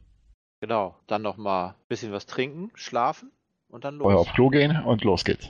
[0.60, 0.96] Genau.
[1.08, 3.32] Dann noch mal ein bisschen was trinken, schlafen
[3.70, 4.14] und dann los.
[4.14, 5.50] auf Klo gehen und los geht's.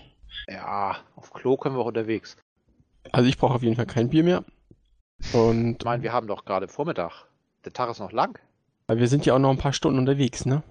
[0.50, 2.38] Ja, auf Klo können wir auch unterwegs.
[3.12, 4.44] Also ich brauche auf jeden Fall kein Bier mehr.
[5.34, 7.26] Und Ich meine, wir haben doch gerade Vormittag.
[7.66, 8.40] Der Tag ist noch lang.
[8.88, 10.64] aber wir sind ja auch noch ein paar Stunden unterwegs, ne?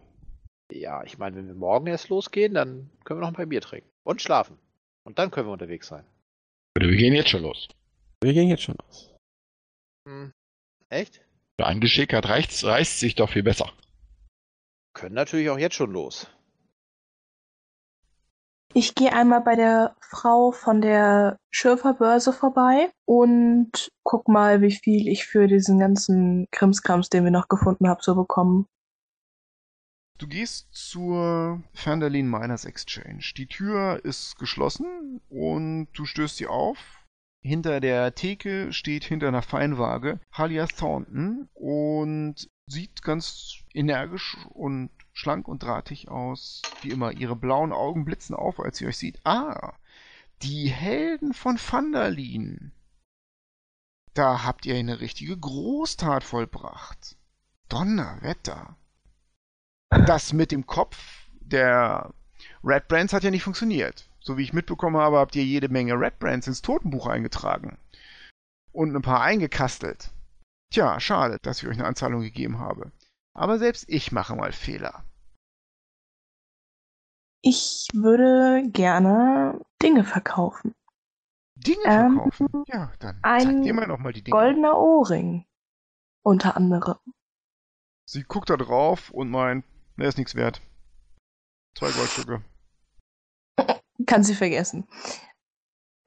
[0.71, 3.61] Ja, ich meine, wenn wir morgen erst losgehen, dann können wir noch ein paar Bier
[3.61, 3.90] trinken.
[4.05, 4.59] Und schlafen.
[5.05, 6.05] Und dann können wir unterwegs sein.
[6.77, 7.69] Oder wir gehen jetzt schon los.
[8.23, 9.15] Wir gehen jetzt schon los.
[10.07, 10.33] Hm.
[10.89, 11.21] Echt?
[11.59, 13.73] Für ein Geschick hat reißt, reißt sich doch viel besser.
[14.95, 16.27] Können natürlich auch jetzt schon los.
[18.73, 25.09] Ich gehe einmal bei der Frau von der Schürferbörse vorbei und guck mal, wie viel
[25.09, 28.67] ich für diesen ganzen Krimskrams, den wir noch gefunden haben, so bekommen.
[30.21, 33.33] Du gehst zur Fernderlin Miners Exchange.
[33.39, 36.77] Die Tür ist geschlossen und du stößt sie auf.
[37.43, 45.49] Hinter der Theke steht hinter einer Feinwaage Halia Thornton und sieht ganz energisch und schlank
[45.49, 46.61] und drahtig aus.
[46.83, 49.25] Wie immer, ihre blauen Augen blitzen auf, als sie euch sieht.
[49.25, 49.73] Ah,
[50.43, 52.73] die Helden von Vandalin.
[54.13, 57.17] Da habt ihr eine richtige Großtat vollbracht.
[57.71, 58.77] Donnerwetter.
[59.91, 62.15] Das mit dem Kopf der
[62.63, 64.09] Red Brands hat ja nicht funktioniert.
[64.21, 67.79] So wie ich mitbekommen habe, habt ihr jede Menge Red Brands ins Totenbuch eingetragen.
[68.73, 70.11] Und ein paar eingekastelt.
[70.73, 72.93] Tja, schade, dass ich euch eine Anzahlung gegeben habe.
[73.35, 75.05] Aber selbst ich mache mal Fehler.
[77.43, 80.75] Ich würde gerne Dinge verkaufen.
[81.57, 82.65] Dinge Ähm, verkaufen?
[82.69, 84.37] ja, dann ein zeig dir mal nochmal die Dinge.
[84.37, 85.47] Goldener Ohrring.
[86.23, 86.99] Unter anderem.
[88.05, 89.65] Sie guckt da drauf und meint,
[90.01, 90.61] der ist nichts wert.
[91.77, 92.43] Zwei Goldstücke.
[94.07, 94.89] Kann sie vergessen.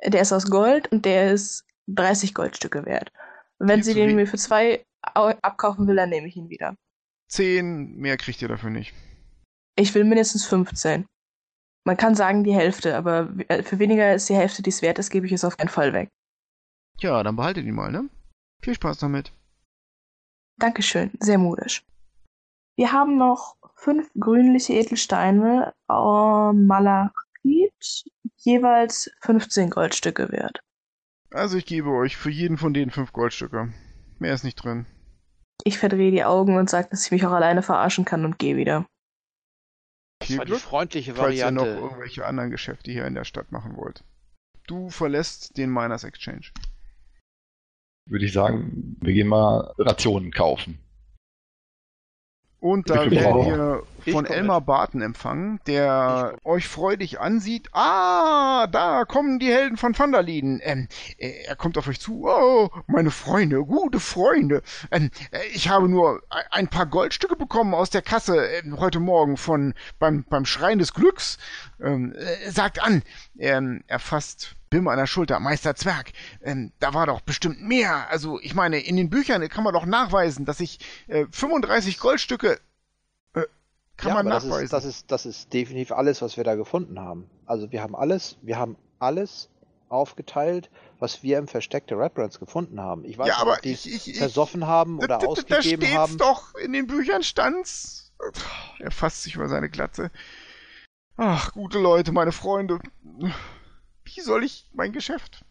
[0.06, 3.12] Der ist aus Gold und der ist 30 Goldstücke wert.
[3.60, 6.75] Wenn Viel sie den mir für zwei au- abkaufen will, dann nehme ich ihn wieder.
[7.29, 8.93] Zehn, mehr kriegt ihr dafür nicht.
[9.75, 11.06] Ich will mindestens 15.
[11.86, 14.99] Man kann sagen die Hälfte, aber äh, für weniger als die Hälfte, die es wert
[14.99, 16.10] ist, gebe ich es auf keinen Fall weg.
[16.99, 18.10] Ja, dann behaltet ihn mal, ne?
[18.62, 19.32] Viel Spaß damit.
[20.60, 21.84] Dankeschön, sehr modisch.
[22.75, 28.05] Wir haben noch fünf grünliche Edelsteine, äh, Malachit,
[28.38, 30.59] jeweils 15 Goldstücke wert.
[31.31, 33.73] Also ich gebe euch für jeden von denen fünf Goldstücke.
[34.19, 34.86] Mehr ist nicht drin.
[35.63, 38.55] Ich verdrehe die Augen und sage, dass ich mich auch alleine verarschen kann und gehe
[38.55, 38.86] wieder.
[40.19, 41.81] Das war die freundliche falls ihr noch Variante.
[41.81, 44.03] irgendwelche anderen Geschäfte hier in der Stadt machen wollt.
[44.67, 46.51] Du verlässt den Miners Exchange.
[48.09, 50.79] Würde ich sagen, wir gehen mal Rationen kaufen.
[52.63, 57.69] Und da brauchen ihr Ich von Elmar Barton empfangen, der euch freudig ansieht.
[57.73, 60.59] Ah, da kommen die Helden von Vandalin.
[60.63, 60.87] Ähm,
[61.17, 62.25] äh, er kommt auf euch zu.
[62.27, 64.61] Oh, meine Freunde, gute Freunde.
[64.91, 68.99] Ähm, äh, ich habe nur ein- ein paar Goldstücke bekommen aus der Kasse ähm, heute
[68.99, 71.37] Morgen von beim, beim Schrein des Glücks.
[71.81, 73.03] Ähm, äh, sagt an.
[73.37, 75.39] Ähm, er fasst Bim an der Schulter.
[75.39, 76.11] Meister Zwerg,
[76.41, 78.09] ähm, da war doch bestimmt mehr.
[78.09, 82.59] Also, ich meine, in den Büchern kann man doch nachweisen, dass ich äh, 35 Goldstücke
[83.97, 84.65] kann ja, man aber das nachweisen.
[84.65, 87.29] ist, das, ist, das ist definitiv alles, was wir da gefunden haben.
[87.45, 89.49] Also wir haben alles, wir haben alles
[89.89, 93.06] aufgeteilt, was wir im Versteck der Red Brands gefunden haben.
[93.06, 95.84] Ich weiß ja, nicht, ob die ich, ich, versoffen haben da, oder da, da ausgegeben
[95.84, 96.17] steht's haben.
[96.17, 98.12] doch, in den Büchern stand's.
[98.79, 100.10] Er fasst sich über seine Glatze.
[101.17, 102.79] Ach, gute Leute, meine Freunde.
[104.06, 105.45] Wie soll ich mein Geschäft?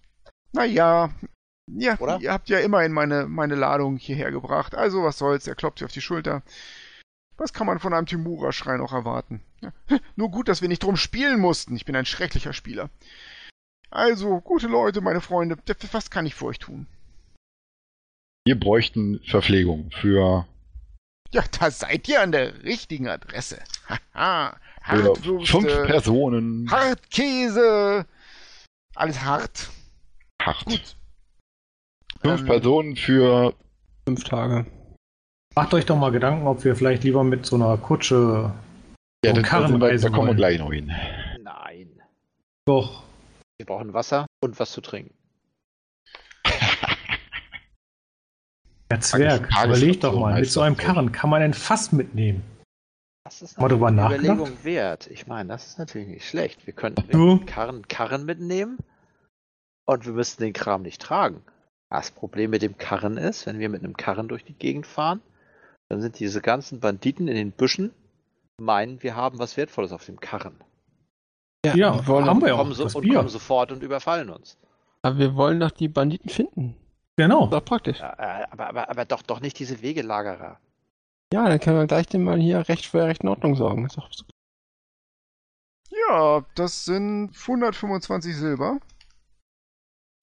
[0.53, 1.11] Naja,
[1.67, 2.21] ja, Oder?
[2.21, 4.75] ihr habt ja immerhin meine, meine Ladung hierher gebracht.
[4.75, 6.43] Also, was soll's, er klopft sich auf die Schulter.
[7.37, 9.43] Was kann man von einem Timura-Schrei noch erwarten?
[9.61, 9.73] Ja,
[10.17, 11.75] nur gut, dass wir nicht drum spielen mussten.
[11.77, 12.91] Ich bin ein schrecklicher Spieler.
[13.91, 15.57] Also, gute Leute, meine Freunde,
[15.93, 16.87] was kann ich für euch tun?
[18.47, 20.47] Wir bräuchten Verpflegung für,
[21.31, 23.63] Ja, da seid ihr an der richtigen Adresse.
[24.15, 24.57] Haha.
[25.45, 26.71] fünf Personen.
[26.71, 28.07] Hartkäse.
[28.95, 29.71] Alles hart.
[30.43, 30.65] Hart.
[30.65, 30.97] Gut.
[32.21, 33.55] Fünf Ähm, Personen für
[34.05, 34.67] Fünf Tage.
[35.55, 38.53] Macht euch doch mal Gedanken, ob wir vielleicht lieber mit so einer Kutsche.
[39.25, 40.91] Ja, Und da, da, sind wir- da kommen wir gleich noch hin.
[41.43, 42.01] Nein.
[42.67, 43.03] Doch.
[43.59, 45.15] Wir brauchen Wasser und was zu trinken.
[48.91, 50.85] Der Zwerg, überleg doch mal, mit so einem das.
[50.85, 52.43] Karren kann man denn fast mitnehmen?
[53.25, 53.73] Das ist eine?
[53.75, 55.07] Überlegung wert.
[55.07, 56.67] Ich meine, das ist natürlich nicht schlecht.
[56.67, 57.19] Wir könnten Ja.
[57.19, 58.79] wir Karren, Karren mitnehmen
[59.87, 61.43] und wir müssten den Kram nicht tragen.
[61.89, 65.21] Das Problem mit dem Karren ist, wenn wir mit einem Karren durch die Gegend fahren,
[65.93, 67.93] dann sind diese ganzen Banditen in den Büschen,
[68.59, 70.57] meinen, wir haben was Wertvolles auf dem Karren.
[71.67, 72.73] Ja, wir wollen, haben wir ja auch.
[72.73, 73.17] so, Das und Bier.
[73.17, 74.57] kommen sofort und überfallen uns.
[75.03, 76.77] aber wir wollen doch die Banditen finden.
[77.17, 77.41] Genau.
[77.41, 77.99] Das ist doch praktisch.
[78.01, 80.59] Ja, äh, aber, aber, aber doch, doch nicht diese Wegelagerer.
[81.31, 83.85] Ja, dann können wir gleich den mal hier recht für recht in Ordnung sorgen.
[83.85, 84.31] Ist doch super.
[86.09, 88.79] Ja, das sind 125 Silber.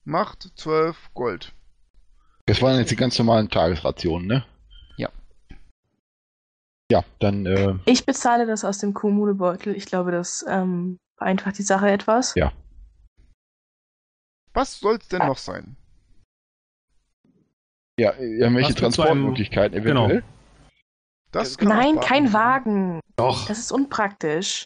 [0.04, 1.54] Macht 12 Gold.
[2.48, 4.46] Das waren jetzt die ganz normalen Tagesrationen, ne?
[6.92, 7.04] Ja.
[7.20, 9.76] Dann, äh, Ich bezahle das aus dem Kommunebeutel.
[9.76, 12.34] Ich glaube, das ähm, vereinfacht die Sache etwas.
[12.36, 12.52] Ja.
[14.54, 15.76] Was soll's denn noch sein?
[18.00, 20.24] Ja, irgendwelche zu einem- Transportmöglichkeiten eventuell.
[21.32, 22.34] Das kann Nein, kein.
[22.34, 23.00] Wagen.
[23.18, 23.48] Doch.
[23.48, 24.66] Das ist unpraktisch.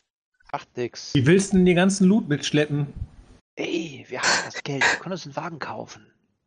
[0.54, 1.14] Macht nix.
[1.16, 2.94] Wie willst du denn den ganzen Loot mitschleppen?
[3.56, 4.82] Ey, wir haben das Geld.
[4.82, 6.06] Wir können uns einen Wagen kaufen.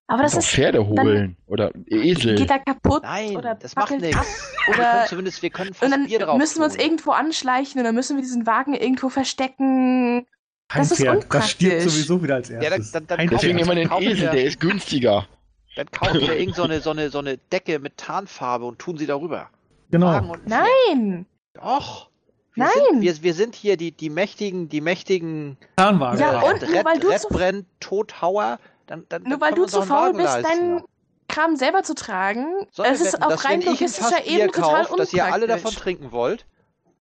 [0.08, 0.48] Aber das ist.
[0.48, 2.36] Pferde holen oder Esel.
[2.36, 4.16] Geht da kaputt Nein, oder das macht nichts.
[4.16, 4.24] ab
[4.66, 5.06] Wir können oder.
[5.08, 7.94] zumindest, wir können Und fast dann Bier drauf müssen wir uns irgendwo anschleichen und dann
[7.94, 10.26] müssen wir diesen Wagen irgendwo verstecken.
[10.68, 11.26] Kein Das ist Pferd.
[11.32, 11.92] Das stirbt unpraktisch.
[11.92, 12.92] sowieso wieder als dann- erstes.
[12.92, 15.26] dann- dann Kein kaufen Deswegen immer den Esel, der ist günstiger.
[15.74, 18.96] Dann kaufen wir irgend so eine, so, eine, so eine Decke mit Tarnfarbe und tun
[18.96, 19.50] sie darüber.
[19.90, 20.32] Genau.
[20.32, 20.46] und.
[20.46, 21.26] Nein!
[21.54, 22.10] Doch.
[22.54, 22.72] Wir Nein.
[22.90, 26.18] Sind, wir, wir sind hier die, die mächtigen, die mächtigen Zahnwagen.
[26.20, 28.58] Ja, äh, und nur weil du zu- Redbrenn, Tothauer.
[28.86, 30.42] Dann, dann, Nur weil du wir zu faul bist, leisten.
[30.48, 30.82] deinen
[31.28, 32.66] Kram selber zu tragen.
[32.70, 35.74] Sollen es wir ist auf rein logistischer Bier Ebene total kaufe, dass ihr alle davon
[35.74, 35.82] unpraktisch.
[35.82, 36.46] trinken wollt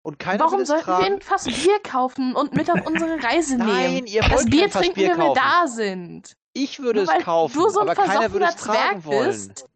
[0.03, 1.15] und keiner Warum sollten wir tragen?
[1.15, 4.07] ein Fass Bier kaufen und mit auf unsere Reise Nein, nehmen?
[4.09, 6.37] ihr Das wollt Bier kein Fass trinken, Bier wenn wir da sind.
[6.53, 9.29] Ich würde Nur es kaufen, du so ein aber keiner würde es tragen Zwerg wollen.
[9.29, 9.67] bist.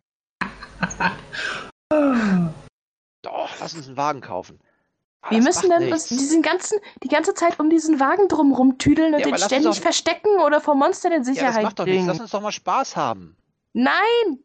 [3.23, 4.59] Doch, lass uns einen Wagen kaufen.
[5.23, 6.11] Ah, Wir das müssen dann nichts.
[6.11, 9.77] uns diesen ganzen, die ganze Zeit um diesen Wagen drumherum tüdeln und Ja, den ständig
[9.77, 12.07] doch- verstecken oder vor Monstern in Ja, das Sicherheit macht doch nichts.
[12.07, 13.37] Lass uns doch mal Spaß haben.
[13.73, 13.93] Nein,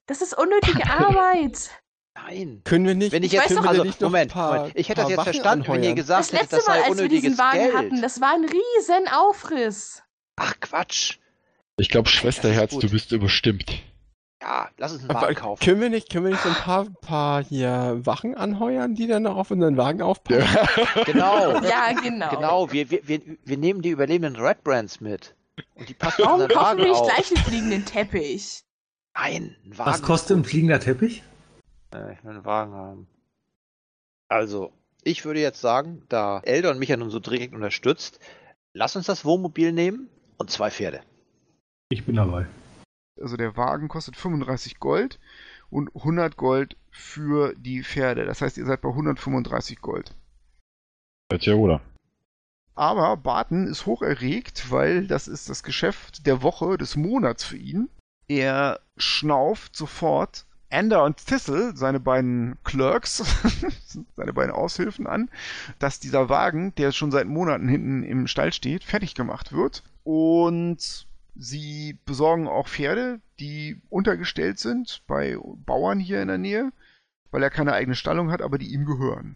[0.05, 1.69] das ist unnötige Arbeit.
[2.15, 2.61] Nein.
[2.63, 4.75] Können wir nicht, Wenn ich Ich jetzt, weiß wir also, nicht Moment, ein paar, Moment,
[4.77, 5.95] ich hätte das jetzt Wachen verstanden, wenn ihr anheuern?
[5.95, 7.75] gesagt Das hättet, letzte das sei Mal, als wir diesen Wagen Geld.
[7.75, 10.03] hatten, das war ein riesen Aufriss.
[10.35, 11.17] Ach Quatsch.
[11.77, 13.71] Ich glaube, Schwesterherz, du bist überstimmt.
[14.41, 15.63] Ja, lass uns einen Aber Wagen kaufen.
[15.65, 19.25] können wir nicht, können wir nicht so ein paar, paar hier Wachen anheuern, die dann
[19.25, 20.47] auf unseren Wagen aufpassen?
[21.05, 21.59] Genau.
[21.61, 22.29] Ja, genau.
[22.29, 25.35] Genau, wir, wir, wir, wir nehmen die überlebenden Red Brands mit.
[25.75, 27.07] Und die passen auf Warum unseren kaufen wir nicht auf.
[27.07, 28.63] gleich einen fliegenden Teppich?
[29.15, 29.89] Nein, ein Wagen.
[29.91, 31.23] Was kostet ein fliegender Teppich?
[31.95, 33.07] Äh, ich will einen Wagen haben.
[34.27, 34.71] Also,
[35.03, 38.19] ich würde jetzt sagen, da Eldon mich ja nun so dringend unterstützt,
[38.73, 41.01] lass uns das Wohnmobil nehmen und zwei Pferde.
[41.89, 42.45] Ich bin dabei.
[43.21, 45.19] Also der Wagen kostet 35 Gold
[45.69, 48.25] und 100 Gold für die Pferde.
[48.25, 50.15] Das heißt, ihr seid bei 135 Gold.
[51.31, 51.81] Hört ja an.
[52.75, 57.57] Aber Barton ist hoch erregt, weil das ist das Geschäft der Woche, des Monats für
[57.57, 57.89] ihn.
[58.27, 63.23] Er schnauft sofort Ender und Thistle, seine beiden Clerks,
[64.15, 65.29] seine beiden Aushilfen an,
[65.79, 69.83] dass dieser Wagen, der schon seit Monaten hinten im Stall steht, fertig gemacht wird.
[70.03, 71.06] Und
[71.37, 76.71] sie besorgen auch Pferde, die untergestellt sind bei Bauern hier in der Nähe,
[77.31, 79.35] weil er keine eigene Stallung hat, aber die ihm gehören.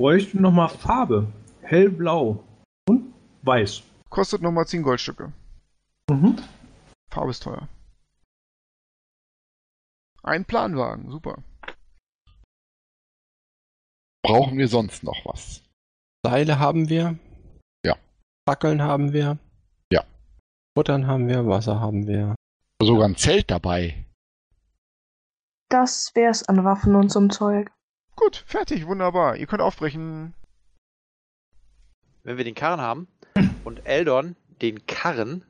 [0.00, 1.32] Bräuchte nochmal Farbe.
[1.62, 2.44] Hellblau.
[2.88, 3.82] Und weiß.
[4.10, 5.32] Kostet nochmal 10 Goldstücke.
[6.10, 6.36] Mhm.
[7.10, 7.68] Farbe ist teuer.
[10.22, 11.42] Ein Planwagen, super.
[14.22, 15.62] Brauchen wir sonst noch was?
[16.24, 17.18] Seile haben wir.
[17.84, 17.96] Ja.
[18.46, 19.38] Fackeln haben wir.
[20.78, 22.36] Futtern haben wir, Wasser haben wir.
[22.80, 24.06] Sogar ein Zelt dabei.
[25.68, 27.72] Das wär's an Waffen und zum Zeug.
[28.14, 29.34] Gut, fertig, wunderbar.
[29.34, 30.34] Ihr könnt aufbrechen.
[32.22, 33.08] Wenn wir den Karren haben
[33.64, 35.42] und Eldon den Karren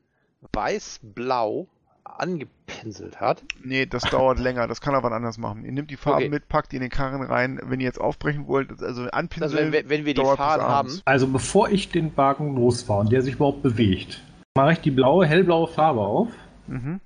[0.54, 1.68] weiß-blau
[2.04, 5.62] angepinselt hat, Nee, das dauert länger, das kann er wann anders machen.
[5.66, 6.28] Ihr nehmt die Farben Okay.
[6.30, 9.72] mit, packt die in den Karren rein, wenn ihr jetzt aufbrechen wollt, also also anpinseln.
[9.72, 10.40] wenn, wenn wir die abends.
[10.40, 14.22] haben, Also bevor ich den Wagen losfahre und der sich überhaupt bewegt,
[14.58, 16.28] mache ich die blaue, hellblaue Farbe auf
[16.66, 17.00] Mhm.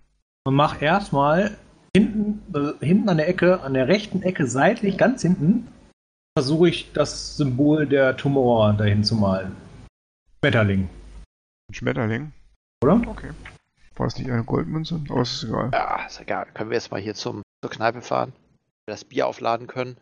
[0.44, 1.56] und mache erstmal
[1.94, 5.68] hinten, äh, hinten an der Ecke, an der rechten Ecke seitlich, ganz hinten,
[6.36, 9.54] versuche ich das Symbol der Tumora dahin zu malen.
[10.40, 10.88] Schmetterling,
[11.70, 12.32] Ein Schmetterling.
[12.82, 13.00] oder?
[13.06, 13.30] Okay.
[13.96, 15.00] War es nicht eine Goldmünze?
[15.10, 15.68] Aber es ist egal.
[15.72, 18.32] ja, ist egal, können wir jetzt mal hier zum, zur Kneipe fahren,
[18.86, 19.96] das Bier aufladen können.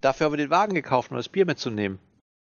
[0.00, 1.98] Dafür haben wir den Wagen gekauft, um das Bier mitzunehmen.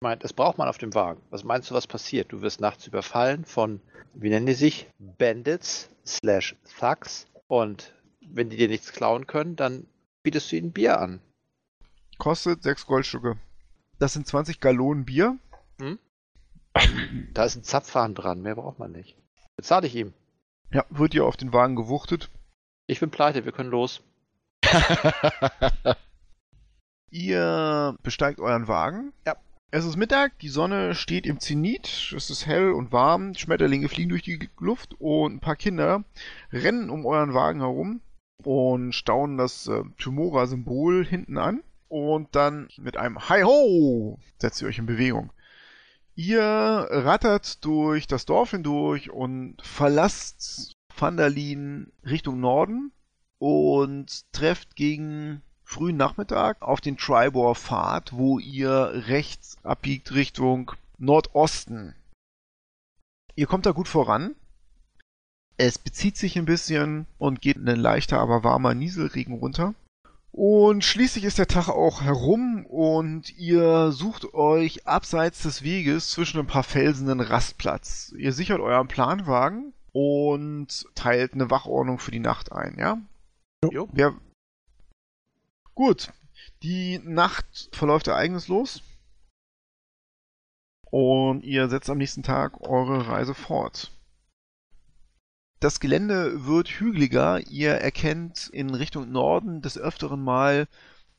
[0.04, 1.22] Ich meine, das braucht man auf dem Wagen.
[1.30, 2.34] Was meinst du, was passiert?
[2.34, 3.80] Du wirst nachts überfallen von,
[4.13, 4.92] wie nennen die sich?
[5.00, 7.26] Bandits slash Thugs.
[7.48, 9.88] Und wenn die dir nichts klauen können, dann
[10.22, 11.22] bietest du ihnen Bier an.
[12.18, 13.38] Kostet 6 Goldstücke.
[13.98, 15.38] Das sind 20 Gallonen Bier.
[17.34, 19.16] Da ist ein Zapfhahn dran, mehr braucht man nicht.
[19.56, 20.13] Bezahle ich ihm.
[20.74, 22.30] Ja, wird ihr auf den Wagen gewuchtet.
[22.88, 24.02] Ich bin pleite, wir können los.
[27.10, 29.13] Ihr besteigt euren Wagen.
[29.26, 29.38] Ja.
[29.75, 34.09] Es ist Mittag, die Sonne steht im Zenit, es ist hell und warm, Schmetterlinge fliegen
[34.09, 36.03] durch die Luft und ein paar Kinder
[36.51, 37.99] rennen um euren Wagen herum
[38.43, 44.78] und staunen das äh, Tumora-Symbol hinten an und dann mit einem Hi-Ho setzt ihr euch
[44.78, 45.34] in Bewegung.
[46.13, 52.91] Ihr rattert durch das Dorf hindurch und verlasst Vandalin Richtung Norden
[53.39, 55.41] und trefft gegen
[55.74, 61.95] frühen Nachmittag auf den Tribor-Pfad, wo ihr rechts abbiegt Richtung Nordosten.
[63.36, 64.36] Ihr kommt da gut voran.
[65.57, 69.74] Es bezieht sich ein bisschen und geht ein leichter, aber warmer Nieselregen runter.
[70.32, 76.39] Und schließlich ist der Tag auch herum und ihr sucht euch abseits des Weges zwischen
[76.39, 78.13] ein paar Felsen einen Rastplatz.
[78.17, 82.97] Ihr sichert euren Planwagen und teilt eine Wachordnung für die Nacht ein, ja?
[83.71, 83.88] Jo.
[83.91, 84.13] Wer...
[85.76, 86.13] Gut.
[86.61, 88.82] Die Nacht verläuft ereignislos.
[90.91, 93.91] Und ihr setzt am nächsten Tag eure Reise fort.
[95.59, 97.39] Das Gelände wird hügeliger.
[97.47, 100.67] Ihr erkennt in Richtung Norden des Öfteren mal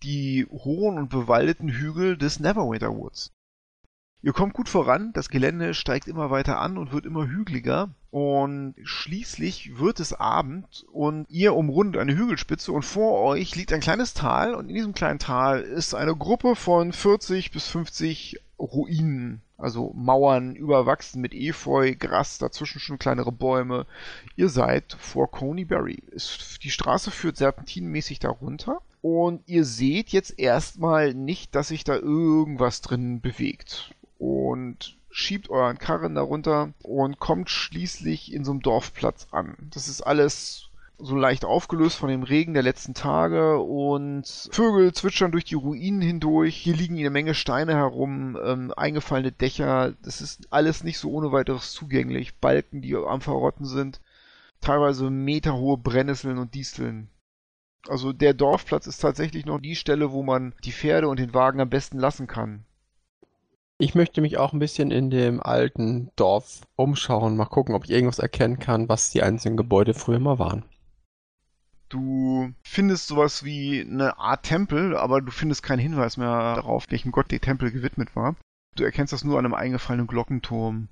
[0.03, 3.34] die hohen und bewaldeten Hügel des Neverwinter Woods.
[4.25, 8.75] Ihr kommt gut voran, das Gelände steigt immer weiter an und wird immer hügeliger und
[8.83, 14.15] schließlich wird es Abend und ihr umrundet eine Hügelspitze und vor euch liegt ein kleines
[14.15, 19.93] Tal und in diesem kleinen Tal ist eine Gruppe von 40 bis 50 Ruinen, also
[19.95, 23.85] Mauern überwachsen mit Efeu, Gras, dazwischen schon kleinere Bäume.
[24.37, 26.03] Ihr seid vor Coney Berry.
[26.63, 32.81] die Straße führt serpentinenmäßig darunter und ihr seht jetzt erstmal nicht, dass sich da irgendwas
[32.81, 33.95] drin bewegt
[34.25, 39.57] und schiebt euren Karren darunter und kommt schließlich in so einem Dorfplatz an.
[39.71, 45.33] Das ist alles so leicht aufgelöst von dem Regen der letzten Tage und Vögel zwitschern
[45.33, 46.57] durch die Ruinen hindurch.
[46.57, 49.93] Hier liegen eine Menge Steine herum, ähm, eingefallene Dächer.
[50.03, 52.37] Das ist alles nicht so ohne weiteres zugänglich.
[52.37, 54.01] Balken, die am Verrotten sind.
[54.61, 57.09] Teilweise meterhohe Brennnesseln und Disteln.
[57.89, 61.61] Also der Dorfplatz ist tatsächlich noch die Stelle, wo man die Pferde und den Wagen
[61.61, 62.65] am besten lassen kann.
[63.79, 67.91] Ich möchte mich auch ein bisschen in dem alten Dorf umschauen, mal gucken, ob ich
[67.91, 70.65] irgendwas erkennen kann, was die einzelnen Gebäude früher mal waren.
[71.89, 77.11] Du findest sowas wie eine Art Tempel, aber du findest keinen Hinweis mehr darauf, welchem
[77.11, 78.37] Gott der Tempel gewidmet war.
[78.77, 80.89] Du erkennst das nur an einem eingefallenen Glockenturm.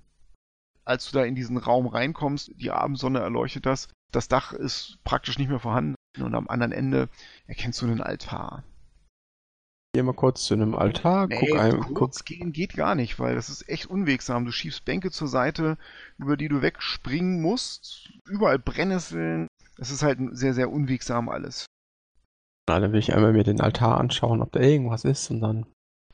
[0.85, 5.39] Als du da in diesen Raum reinkommst, die Abendsonne erleuchtet das, das Dach ist praktisch
[5.39, 7.09] nicht mehr vorhanden und am anderen Ende
[7.47, 8.64] erkennst du einen Altar.
[9.95, 13.18] Geh mal kurz zu einem Altar, Nee, guck ein, guck, kurz gehen geht gar nicht,
[13.18, 14.47] weil das ist echt unwegsam.
[14.47, 15.76] Du schiebst Bänke zur Seite,
[16.16, 18.11] über die du wegspringen musst.
[18.26, 19.49] Überall Brennnesseln.
[19.76, 21.66] Es ist halt sehr, sehr unwegsam alles.
[22.68, 25.66] Na, dann will ich einmal mir den Altar anschauen, ob da irgendwas ist und dann.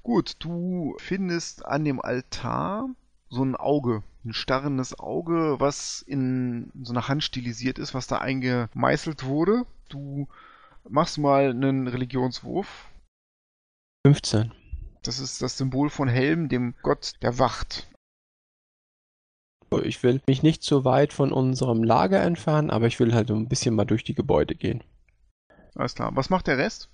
[0.02, 2.88] Gut, du findest an dem Altar
[3.28, 8.18] so ein Auge, ein starrendes Auge, was in so einer Hand stilisiert ist, was da
[8.18, 9.66] eingemeißelt wurde.
[9.88, 10.26] Du
[10.88, 12.88] machst mal einen Religionswurf.
[14.06, 14.52] 15.
[15.02, 17.88] Das ist das Symbol von Helm, dem Gott der Wacht.
[19.82, 23.34] Ich will mich nicht so weit von unserem Lager entfernen, aber ich will halt so
[23.34, 24.82] ein bisschen mal durch die Gebäude gehen.
[25.74, 26.14] Alles klar.
[26.16, 26.88] Was macht der Rest?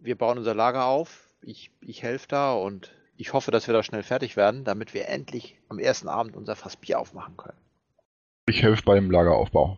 [0.00, 1.34] Wir bauen unser Lager auf.
[1.42, 5.08] Ich, ich helfe da und ich hoffe, dass wir da schnell fertig werden, damit wir
[5.08, 7.58] endlich am ersten Abend unser Fass Bier aufmachen können.
[8.48, 9.76] Ich helfe beim Lageraufbau.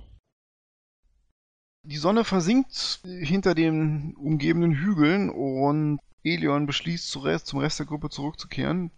[1.83, 8.91] Die Sonne versinkt hinter den umgebenden Hügeln und Elion beschließt, zum Rest, der Gruppe zurückzukehren.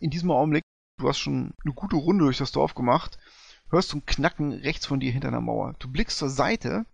[0.00, 0.62] In diesem Augenblick,
[1.00, 3.18] du hast schon eine gute Runde durch das Dorf gemacht,
[3.70, 5.74] hörst du ein Knacken rechts von dir hinter einer Mauer.
[5.78, 6.84] Du blickst zur Seite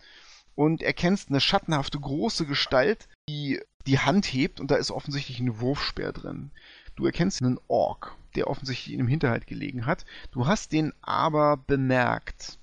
[0.55, 5.61] und erkennst eine schattenhafte große Gestalt, die die Hand hebt und da ist offensichtlich ein
[5.61, 6.51] Wurfspeer drin.
[6.97, 10.05] Du erkennst einen Ork, der offensichtlich in einem Hinterhalt gelegen hat.
[10.31, 12.59] Du hast den aber bemerkt.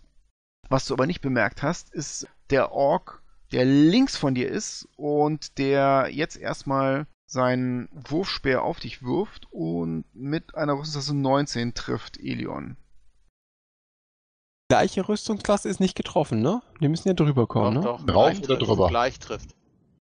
[0.69, 3.21] Was du aber nicht bemerkt hast, ist der Ork,
[3.51, 10.05] der links von dir ist und der jetzt erstmal seinen Wurfspeer auf dich wirft und
[10.13, 12.77] mit einer Rüstungsklasse 19 trifft Elion.
[14.69, 16.61] Gleiche Rüstungsklasse ist nicht getroffen, ne?
[16.79, 17.81] Die müssen ja drüber kommen, ne?
[17.81, 18.61] Doch, Drauf gleich oder trifft.
[18.71, 18.87] drüber?
[18.87, 19.49] Gleich trifft.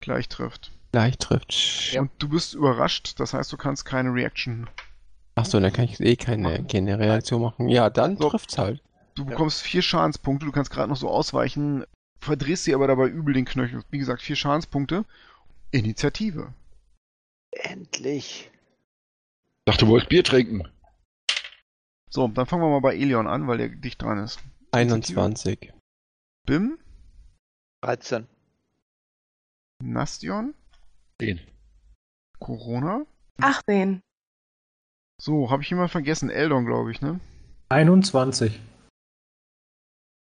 [0.00, 0.72] Gleich trifft.
[0.92, 1.96] Gleich trifft.
[1.96, 4.68] Und du bist überrascht, das heißt, du kannst keine Reaction.
[5.36, 7.68] Achso, dann kann ich eh keine, keine Reaktion machen.
[7.70, 8.28] Ja, dann So.
[8.28, 8.82] trifft's halt.
[9.14, 11.84] Du bekommst vier Schadenspunkte, du kannst gerade noch so ausweichen,
[12.18, 13.82] verdrehst dir aber dabei übel den Knöchel.
[13.90, 15.04] Wie gesagt, vier Schadenspunkte.
[15.70, 16.52] Initiative.
[17.52, 18.50] Endlich.
[19.66, 20.68] Dachte, du wolltest Bier trinken.
[22.10, 24.40] So, dann fangen wir mal bei Elion an, weil der dicht dran ist.
[24.72, 25.72] 21.
[26.46, 26.78] Bim,
[27.82, 28.26] 13.
[29.82, 30.54] Nastion,
[31.20, 31.40] Den.
[32.38, 33.06] Corona.
[33.38, 34.02] 18.
[35.20, 36.30] So, habe ich jemand vergessen?
[36.30, 37.20] Eldon, glaube ich, ne?
[37.68, 38.58] 21.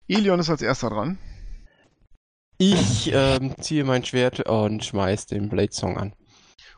[0.07, 1.17] Elion ist als erster dran.
[2.57, 6.13] Ich ähm, ziehe mein Schwert und schmeiß den Blade Song an.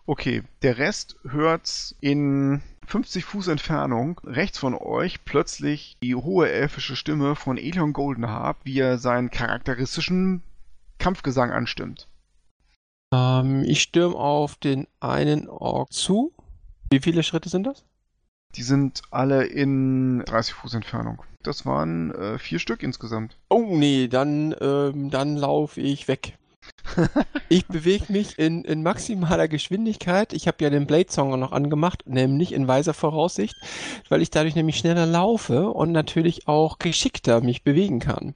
[0.05, 6.97] Okay, der Rest hört in 50 Fuß Entfernung rechts von euch plötzlich die hohe elfische
[6.97, 10.43] Stimme von Elion Goldenharp, wie er seinen charakteristischen
[10.99, 12.07] Kampfgesang anstimmt.
[13.13, 16.33] Ähm, ich stürme auf den einen Ork zu.
[16.91, 17.85] Wie viele Schritte sind das?
[18.55, 21.23] Die sind alle in 30 Fuß Entfernung.
[21.43, 23.37] Das waren äh, vier Stück insgesamt.
[23.49, 26.37] Oh nee, dann, ähm, dann laufe ich weg.
[27.49, 30.33] ich bewege mich in, in maximaler Geschwindigkeit.
[30.33, 33.55] Ich habe ja den Blade Song noch angemacht, nämlich in weiser Voraussicht,
[34.09, 38.35] weil ich dadurch nämlich schneller laufe und natürlich auch geschickter mich bewegen kann.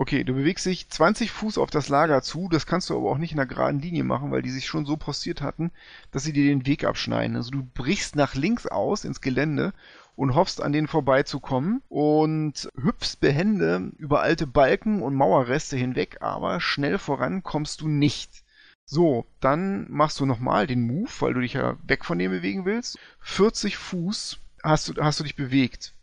[0.00, 3.18] Okay, du bewegst dich 20 Fuß auf das Lager zu, das kannst du aber auch
[3.18, 5.72] nicht in einer geraden Linie machen, weil die sich schon so postiert hatten,
[6.10, 7.36] dass sie dir den Weg abschneiden.
[7.36, 9.74] Also du brichst nach links aus ins Gelände
[10.20, 16.60] und hoffst an denen vorbeizukommen und hüpfst behende über alte Balken und Mauerreste hinweg, aber
[16.60, 18.44] schnell voran kommst du nicht.
[18.84, 22.66] So, dann machst du nochmal den Move, weil du dich ja weg von dem bewegen
[22.66, 22.98] willst.
[23.20, 25.94] 40 Fuß hast du, hast du dich bewegt.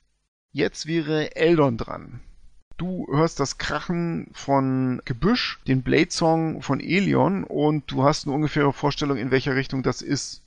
[0.51, 2.19] Jetzt wäre Eldon dran.
[2.77, 8.33] Du hörst das Krachen von Gebüsch, den Blade Song von Elion und du hast eine
[8.33, 10.41] ungefähre Vorstellung, in welcher Richtung das ist.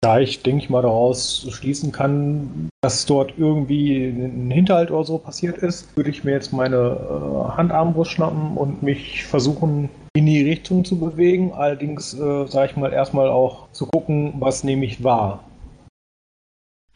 [0.00, 5.18] Da ich, denke ich mal, daraus schließen kann, dass dort irgendwie ein Hinterhalt oder so
[5.18, 10.42] passiert ist, würde ich mir jetzt meine äh, Handarmbrust schnappen und mich versuchen, in die
[10.42, 11.52] Richtung zu bewegen.
[11.52, 15.42] Allerdings, äh, sage ich mal, erstmal auch zu gucken, was nämlich war.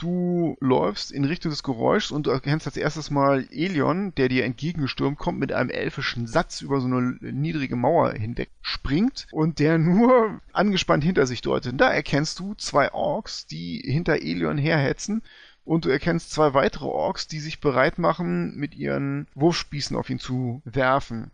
[0.03, 4.45] Du läufst in Richtung des Geräuschs und du erkennst als erstes mal Elion, der dir
[4.45, 9.79] entgegengestürmt kommt mit einem elfischen Satz über so eine niedrige Mauer hinweg springt und der
[9.79, 11.81] nur angespannt hinter sich deutet.
[11.81, 15.23] Da erkennst du zwei Orks, die hinter Elion herhetzen
[15.65, 20.19] und du erkennst zwei weitere Orks, die sich bereit machen, mit ihren Wurfspießen auf ihn
[20.19, 21.31] zu werfen.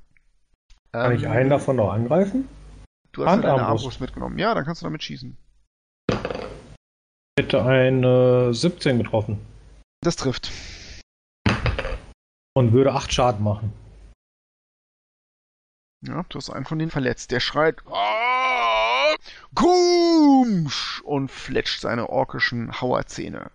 [0.92, 2.46] Kann ähm, ich einen davon noch angreifen?
[3.12, 4.38] Du hast deine Armbrust mitgenommen.
[4.38, 5.38] Ja, dann kannst du damit schießen
[7.39, 9.39] hätte eine 17 getroffen.
[10.03, 10.51] Das trifft.
[12.55, 13.72] Und würde 8 Schaden machen.
[16.05, 17.30] Ja, du hast einen von denen verletzt.
[17.30, 19.14] Der schreit ah,
[19.55, 23.51] Gumsch und fletscht seine orkischen Hauerzähne.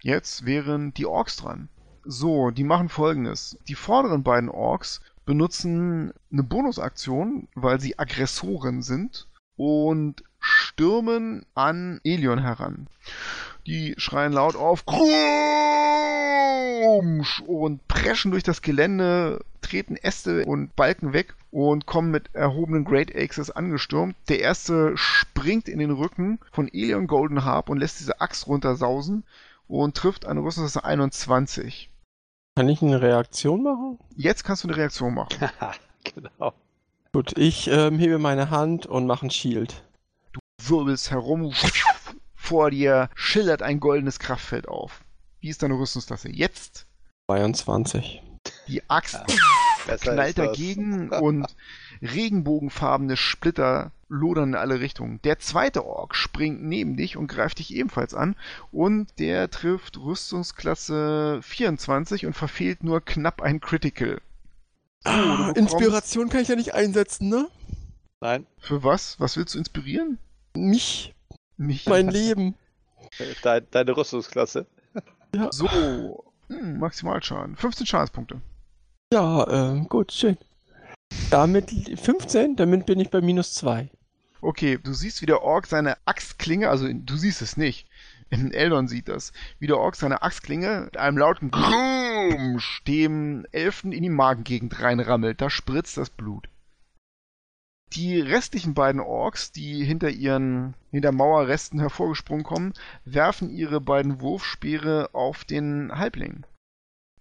[0.00, 1.68] Jetzt wären die Orks dran.
[2.04, 3.58] So, die machen folgendes.
[3.66, 12.38] Die vorderen beiden Orks benutzen eine Bonusaktion, weil sie Aggressoren sind und stürmen an Elion
[12.38, 12.86] heran.
[13.66, 15.02] Die schreien laut auf Krumsch
[17.46, 23.14] und preschen durch das Gelände, treten Äste und Balken weg und kommen mit erhobenen Great
[23.16, 24.14] Axes angestürmt.
[24.28, 29.24] Der erste springt in den Rücken von Elion Golden Harp und lässt diese Axt runtersausen
[29.66, 31.90] und trifft eine Rüstungsklasse 21.
[32.54, 33.98] Kann ich eine Reaktion machen?
[34.14, 35.36] Jetzt kannst du eine Reaktion machen.
[36.04, 36.52] genau.
[37.12, 39.82] Gut, ich ähm, hebe meine Hand und mache ein Shield
[40.68, 41.52] wirbelst herum,
[42.34, 45.00] vor dir schillert ein goldenes Kraftfeld auf.
[45.40, 46.30] Wie ist deine Rüstungsklasse?
[46.30, 46.86] Jetzt?
[47.30, 48.22] 22.
[48.68, 49.18] Die Axt
[50.00, 51.46] knallt dagegen und
[52.02, 55.20] regenbogenfarbene Splitter lodern in alle Richtungen.
[55.24, 58.36] Der zweite Ork springt neben dich und greift dich ebenfalls an
[58.70, 64.20] und der trifft Rüstungsklasse 24 und verfehlt nur knapp ein Critical.
[65.04, 67.48] So, ah, Inspiration kann ich ja nicht einsetzen, ne?
[68.20, 68.46] Nein.
[68.58, 69.20] Für was?
[69.20, 70.18] Was willst du inspirieren?
[70.56, 71.14] Mich.
[71.56, 71.86] Mich.
[71.86, 72.54] Mein Leben.
[73.42, 74.66] Deine, deine Rüstungsklasse.
[75.34, 75.50] Ja.
[75.52, 76.24] So.
[76.48, 77.56] Hm, Maximalschaden.
[77.56, 78.40] 15 Schadenspunkte.
[79.12, 80.36] Ja, äh, gut, schön.
[81.30, 83.90] Damit 15, damit bin ich bei minus 2.
[84.40, 87.88] Okay, du siehst, wie der Ork seine Axtklinge, also du siehst es nicht,
[88.30, 94.02] Eldon sieht das, wie der Ork seine Axtklinge mit einem lauten Grumsch dem Elfen in
[94.02, 95.40] die Magengegend reinrammelt.
[95.40, 96.48] Da spritzt das Blut.
[97.92, 102.72] Die restlichen beiden Orks, die hinter ihren hinter Mauerresten hervorgesprungen kommen,
[103.04, 106.44] werfen ihre beiden Wurfspeere auf den Halbling.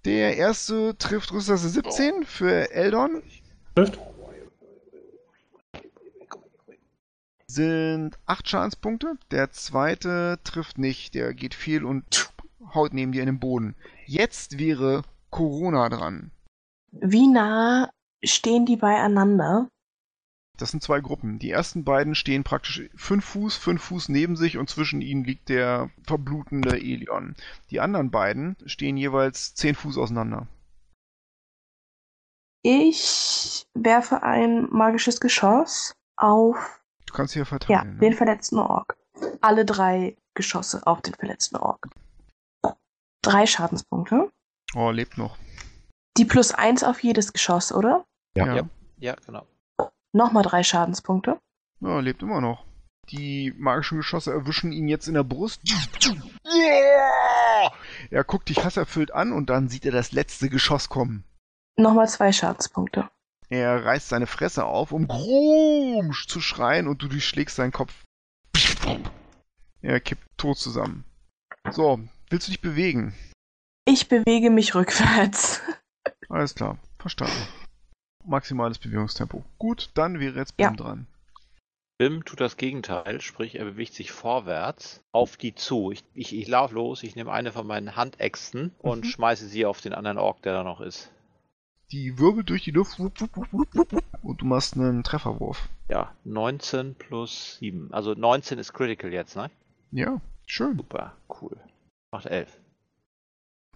[0.06, 3.24] Der erste trifft Rüstklasse 17 für Eldon.
[3.76, 4.00] Trifft.
[7.48, 9.18] Sind 8 Schadenspunkte.
[9.32, 11.16] Der zweite trifft nicht.
[11.16, 12.34] Der geht viel und
[12.74, 13.76] haut neben dir in den Boden.
[14.06, 16.32] Jetzt wäre Corona dran.
[16.92, 17.90] Wie nah
[18.24, 19.70] stehen die beieinander?
[20.58, 21.40] Das sind zwei Gruppen.
[21.40, 25.50] Die ersten beiden stehen praktisch fünf Fuß, fünf Fuß neben sich und zwischen ihnen liegt
[25.50, 27.36] der verblutende Elion.
[27.72, 30.48] Die anderen beiden stehen jeweils zehn Fuß auseinander.
[32.64, 36.82] Ich werfe ein magisches Geschoss auf.
[37.06, 37.78] Du kannst hier verteilen.
[37.78, 38.00] Ja, ne?
[38.00, 38.98] den verletzten Ork.
[39.42, 41.88] Alle drei Geschosse auf den verletzten Ork.
[43.22, 44.32] Drei Schadenspunkte.
[44.74, 45.38] Oh, lebt noch.
[46.18, 48.06] Die plus eins auf jedes Geschoss, oder?
[48.36, 49.46] Ja, ja, ja genau.
[50.16, 51.42] Nochmal drei Schadenspunkte.
[51.82, 52.64] Ja, lebt immer noch.
[53.10, 55.60] Die magischen Geschosse erwischen ihn jetzt in der Brust.
[58.10, 61.26] Er guckt dich hasserfüllt an und dann sieht er das letzte Geschoss kommen.
[61.78, 63.10] Nochmal zwei Schadenspunkte.
[63.50, 67.94] Er reißt seine Fresse auf, um Grumsch zu schreien und du durchschlägst seinen Kopf.
[69.82, 71.04] Er kippt tot zusammen.
[71.72, 72.00] So,
[72.30, 73.14] willst du dich bewegen?
[73.84, 75.62] Ich bewege mich rückwärts.
[76.30, 77.65] Alles klar, verstanden.
[78.28, 79.44] Maximales Bewegungstempo.
[79.58, 80.70] Gut, dann wäre jetzt Ja.
[80.70, 81.08] Bim dran.
[81.98, 85.92] Bim tut das Gegenteil, sprich er bewegt sich vorwärts auf die zu.
[85.92, 89.10] Ich, ich, ich laufe los, ich nehme eine von meinen Handäxten und Mhm.
[89.10, 91.10] schmeiße sie auf den anderen Ork, der da noch ist.
[91.92, 95.04] Die wirbelt durch die Luft wupp, wupp, wupp, wupp, wupp, wupp, und du machst einen
[95.04, 95.70] Trefferwurf.
[95.88, 97.94] Ja, 19 plus 7.
[97.94, 99.50] Also 19 ist Critical jetzt, ne?
[99.92, 100.76] Ja, schön.
[100.76, 101.56] Super, cool.
[102.12, 102.60] Macht 11.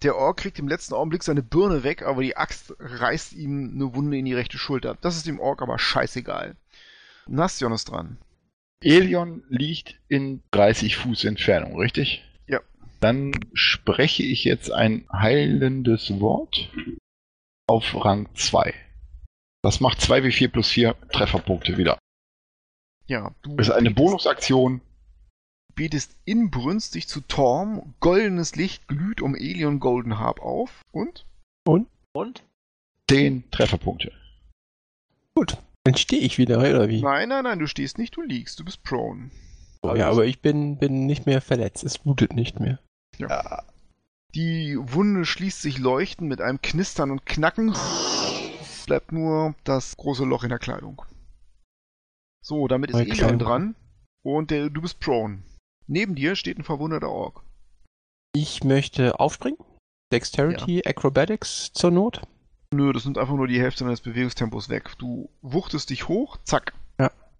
[0.02, 3.94] Der Ork kriegt im letzten Augenblick seine Birne weg, aber die Axt reißt ihm eine
[3.94, 4.96] Wunde in die rechte Schulter.
[5.00, 6.56] Das ist dem Ork aber scheißegal.
[7.26, 8.16] Nastion ist dran.
[8.82, 12.24] Elion liegt in 30 Fuß Entfernung, richtig?
[12.46, 12.60] Ja.
[13.00, 16.70] Dann spreche ich jetzt ein heilendes Wort
[17.66, 18.74] auf Rang 2.
[19.62, 21.98] Das macht 2w4 plus 4 Trefferpunkte wieder.
[23.06, 24.80] Ja, du Das ist eine Bonusaktion.
[25.74, 27.94] Betest inbrünstig zu Torm.
[28.00, 30.82] Goldenes Licht glüht um Elion Golden Harp auf.
[30.92, 31.26] Und?
[31.64, 31.88] Und?
[33.08, 34.12] 10 Trefferpunkte.
[35.34, 37.00] Gut, dann stehe ich wieder, oder wie?
[37.00, 38.60] Nein, nein, nein, du stehst nicht, du liegst.
[38.60, 39.30] Du bist prone.
[39.82, 41.84] Oh, ja, aber ich bin, bin nicht mehr verletzt.
[41.84, 42.78] Es blutet nicht mehr.
[43.18, 43.64] Ja.
[44.34, 47.74] Die Wunde schließt sich leuchtend mit einem Knistern und Knacken.
[48.86, 51.02] Bleibt nur das große Loch in der Kleidung.
[52.42, 53.74] So, damit ist Elion dran.
[54.22, 55.42] Und der, du bist prone.
[55.90, 57.42] Neben dir steht ein verwundeter Ork.
[58.32, 59.58] Ich möchte aufspringen.
[60.12, 62.22] Dexterity, Acrobatics zur Not.
[62.72, 64.92] Nö, das nimmt einfach nur die Hälfte deines Bewegungstempos weg.
[64.98, 66.74] Du wuchtest dich hoch, zack.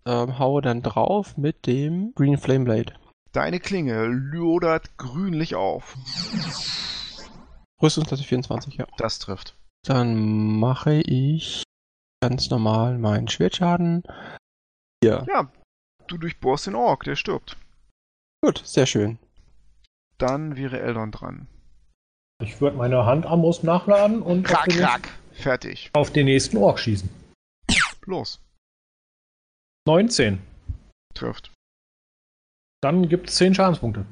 [0.06, 2.94] Ähm, haue dann drauf mit dem Green Flame Blade.
[3.32, 5.94] Deine Klinge lodert grünlich auf.
[7.80, 8.86] Rüstungsklasse 24, ja.
[8.96, 9.56] Das trifft.
[9.86, 11.62] Dann mache ich
[12.20, 14.02] ganz normal meinen Schwertschaden.
[15.04, 15.52] Ja, Ja,
[16.08, 17.56] du durchbohrst den Ork, der stirbt.
[18.42, 19.18] Gut, sehr schön.
[20.18, 21.46] Dann wäre Eldon dran.
[22.42, 25.08] Ich würde meine Handarmbrust nachladen und auf Krack, den, krack.
[25.32, 25.90] Fertig.
[25.92, 27.08] auf den nächsten Ork schießen.
[28.06, 28.40] Los.
[29.86, 30.40] 19.
[31.14, 31.52] Trifft.
[32.82, 34.06] Dann gibt es 10 Schadenspunkte.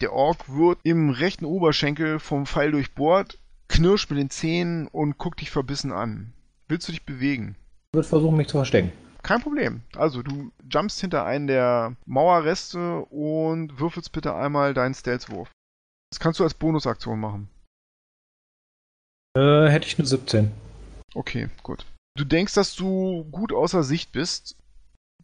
[0.00, 5.40] Der Ork wird im rechten Oberschenkel vom Pfeil durchbohrt, knirscht mit den Zähnen und guckt
[5.40, 6.32] dich verbissen an.
[6.68, 7.56] Willst du dich bewegen?
[7.92, 8.92] Ich würde versuchen, mich zu verstecken.
[9.22, 9.82] Kein Problem.
[9.94, 15.50] Also, du jumpst hinter einen der Mauerreste und würfelst bitte einmal deinen Stealth-Wurf.
[16.10, 17.48] Das kannst du als Bonusaktion machen.
[19.36, 20.50] Äh, hätte ich eine 17.
[21.14, 21.86] Okay, gut.
[22.16, 24.56] Du denkst, dass du gut außer Sicht bist.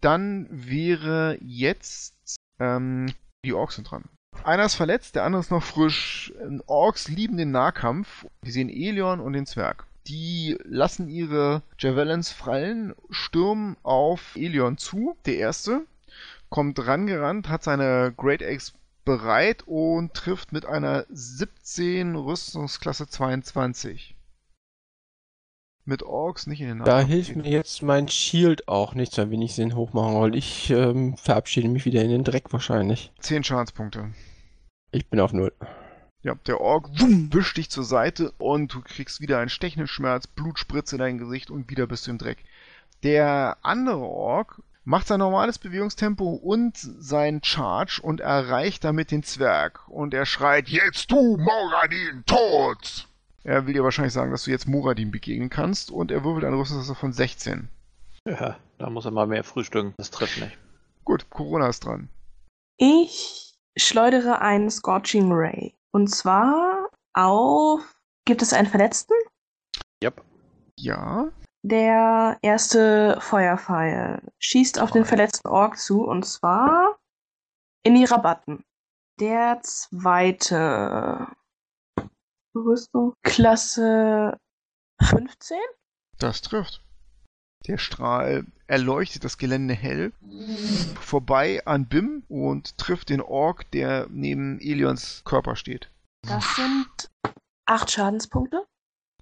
[0.00, 3.12] Dann wäre jetzt ähm,
[3.44, 4.04] die Orks sind dran.
[4.44, 6.32] Einer ist verletzt, der andere ist noch frisch.
[6.40, 8.26] Ähm, Orks lieben den Nahkampf.
[8.44, 9.86] Die sehen Elion und den Zwerg.
[10.08, 15.16] Die lassen ihre Javelins fallen, stürmen auf Elion zu.
[15.26, 15.86] Der erste
[16.48, 18.72] kommt rangerannt, hat seine Great Axe
[19.04, 24.16] bereit und trifft mit einer 17 Rüstungsklasse 22.
[25.84, 27.42] Mit Orks nicht in den Da Nahkampf hilft gehen.
[27.42, 30.38] mir jetzt mein Shield auch nichts mehr, wenn ich den hochmachen wollte.
[30.38, 33.12] Ich ähm, verabschiede mich wieder in den Dreck wahrscheinlich.
[33.20, 34.12] 10 Schadenspunkte.
[34.90, 35.52] Ich bin auf Null.
[36.28, 40.26] Ja, der Ork wumm, wischt dich zur Seite und du kriegst wieder einen stechenden Schmerz,
[40.26, 42.44] Blutspritze in dein Gesicht und wieder bist du im Dreck.
[43.02, 49.88] Der andere Ork macht sein normales Bewegungstempo und sein Charge und erreicht damit den Zwerg.
[49.88, 53.08] Und er schreit, jetzt du, Moradin, tot!
[53.42, 56.58] Er will dir wahrscheinlich sagen, dass du jetzt Moradin begegnen kannst und er würfelt eine
[56.58, 57.70] Rüstungsklasse von 16.
[58.26, 59.94] Ja, da muss er mal mehr frühstücken.
[59.96, 60.58] Das trifft nicht.
[61.06, 62.10] Gut, Corona ist dran.
[62.76, 65.77] Ich schleudere einen Scorching Ray.
[65.98, 67.80] Und zwar auf.
[68.24, 69.14] Gibt es einen Verletzten?
[70.00, 70.24] Yep.
[70.78, 71.32] Ja,
[71.62, 77.00] Der erste Feuerpfeil schießt auf den verletzten Ork zu und zwar
[77.82, 78.64] in die Rabatten.
[79.18, 81.26] Der zweite
[82.54, 84.38] Rüstung Klasse
[85.02, 85.58] 15.
[86.20, 86.80] Das trifft.
[87.66, 90.12] Der Strahl erleuchtet das Gelände hell,
[91.00, 95.90] vorbei an Bim und trifft den Ork, der neben Elions Körper steht.
[96.26, 97.10] Das sind
[97.66, 98.64] acht Schadenspunkte.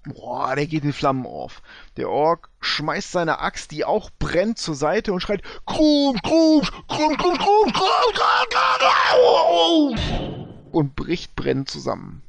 [0.04, 1.62] Boah, der geht in Flammen auf.
[1.96, 7.16] Der Ork schmeißt seine Axt, die auch brennt, zur Seite und schreit Krum, Krum, Krum,
[7.16, 12.22] Krum, Krum, Krum, Krum, Krum, Krum, und bricht brennend zusammen.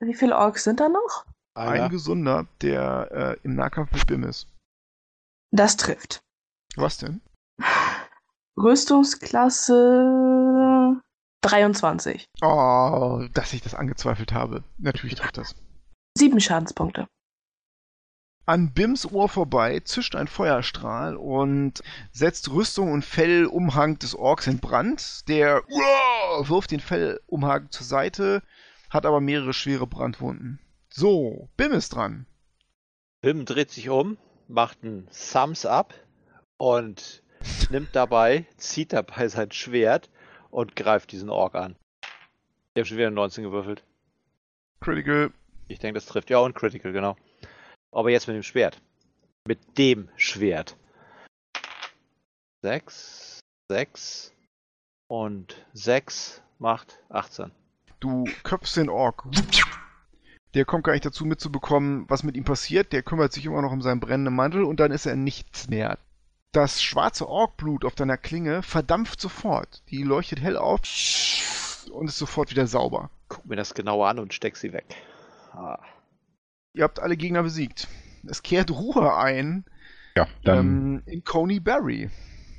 [0.00, 1.24] Wie viele Orks sind da noch?
[1.56, 1.88] Ein Einer.
[1.88, 4.48] Gesunder, der äh, im Nahkampf mit Bim ist.
[5.54, 6.22] Das trifft.
[6.74, 7.22] Was denn?
[8.58, 11.00] Rüstungsklasse
[11.42, 12.26] 23.
[12.42, 14.64] Oh, dass ich das angezweifelt habe.
[14.78, 15.54] Natürlich trifft das.
[16.18, 17.06] Sieben Schadenspunkte.
[18.46, 24.58] An Bims Ohr vorbei zischt ein Feuerstrahl und setzt Rüstung und Fellumhang des Orks in
[24.58, 25.28] Brand.
[25.28, 28.42] Der Uah, wirft den Fellumhang zur Seite,
[28.90, 30.58] hat aber mehrere schwere Brandwunden.
[30.90, 32.26] So, Bim ist dran.
[33.20, 35.94] Bim dreht sich um, macht einen Thumbs up
[36.56, 37.22] und
[37.70, 40.10] nimmt dabei, zieht dabei sein Schwert
[40.50, 41.76] und greift diesen Ork an.
[42.74, 43.84] Ich habe schon wieder eine 19 gewürfelt.
[44.80, 45.32] Critical.
[45.68, 46.30] Ich denke, das trifft.
[46.30, 47.16] Ja, und Critical, genau.
[47.92, 48.80] Aber jetzt mit dem Schwert.
[49.46, 50.76] Mit dem Schwert.
[52.62, 53.40] 6,
[53.70, 54.32] 6
[55.08, 57.50] und 6 macht 18.
[58.00, 59.24] Du köpfst den Ork.
[60.54, 62.92] Der kommt gar nicht dazu mitzubekommen, was mit ihm passiert.
[62.92, 65.98] Der kümmert sich immer noch um seinen brennenden Mantel und dann ist er nichts mehr.
[66.52, 69.82] Das schwarze Orkblut auf deiner Klinge verdampft sofort.
[69.90, 70.82] Die leuchtet hell auf
[71.92, 73.10] und ist sofort wieder sauber.
[73.28, 74.86] Guck mir das genauer an und steck sie weg.
[75.52, 75.78] Ah.
[76.72, 77.88] Ihr habt alle Gegner besiegt.
[78.26, 79.64] Es kehrt Ruhe ein
[80.14, 80.58] Ja, dann.
[80.58, 82.10] ähm, in Coney Barry.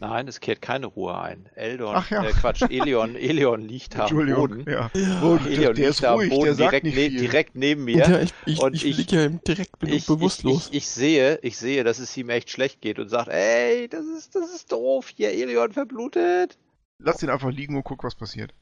[0.01, 1.47] Nein, es kehrt keine Ruhe ein.
[1.55, 2.23] Eldon, Ach ja.
[2.23, 4.47] äh, Quatsch, Elion, Elion liegt da am Entschuldigung.
[4.49, 4.65] Boden.
[4.69, 4.91] Ja.
[4.93, 5.21] Ja.
[5.23, 7.19] Oh, der, Elion der liegt ist da am ruhig, Boden, der sagt direkt, nicht ne,
[7.19, 8.21] direkt neben Ja, mir.
[8.23, 10.67] ich, ich, Und ich, ich- liege ja ihm direkt Ich, bewusstlos.
[10.67, 13.87] Ich, ich, ich sehe, ich sehe, dass es ihm echt schlecht geht und sagt, ey,
[13.87, 16.57] das ist, das ist doof, hier Elion verblutet.
[16.99, 18.53] Lass den einfach liegen und guck, was passiert.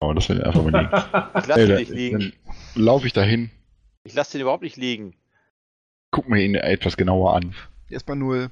[0.00, 0.90] Aber das will ich einfach mal liegen.
[1.40, 2.18] Ich lasse ihn da- nicht liegen.
[2.18, 2.32] Dann
[2.84, 3.50] laufe ich dahin,
[4.04, 5.14] Ich lasse den überhaupt nicht liegen.
[6.12, 7.54] guck mir ihn etwas genauer an.
[7.90, 8.50] Erstmal null.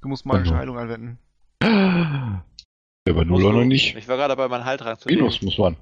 [0.00, 0.58] Du musst magische Mhm.
[0.58, 1.18] Heilung anwenden.
[1.62, 3.96] Der war null oder noch nicht.
[3.96, 5.46] Ich war gerade dabei, meinen Heiltrank zu Minus nehmen.
[5.46, 5.76] muss man.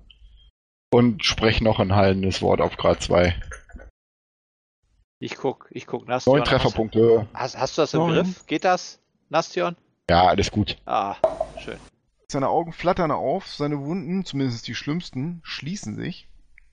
[0.92, 3.34] Und sprech noch ein heilendes Wort auf Grad 2.
[5.20, 6.36] Ich guck, ich guck Nastion.
[6.36, 7.26] Neun Trefferpunkte.
[7.34, 8.14] Hast, hast du das im Neun.
[8.14, 8.46] Griff?
[8.46, 9.76] Geht das, Nastion?
[10.08, 10.76] Ja, alles gut.
[10.86, 11.16] Ah,
[11.62, 11.78] schön.
[12.28, 16.28] Seine Augen flattern auf, seine Wunden, zumindest die schlimmsten, schließen sich.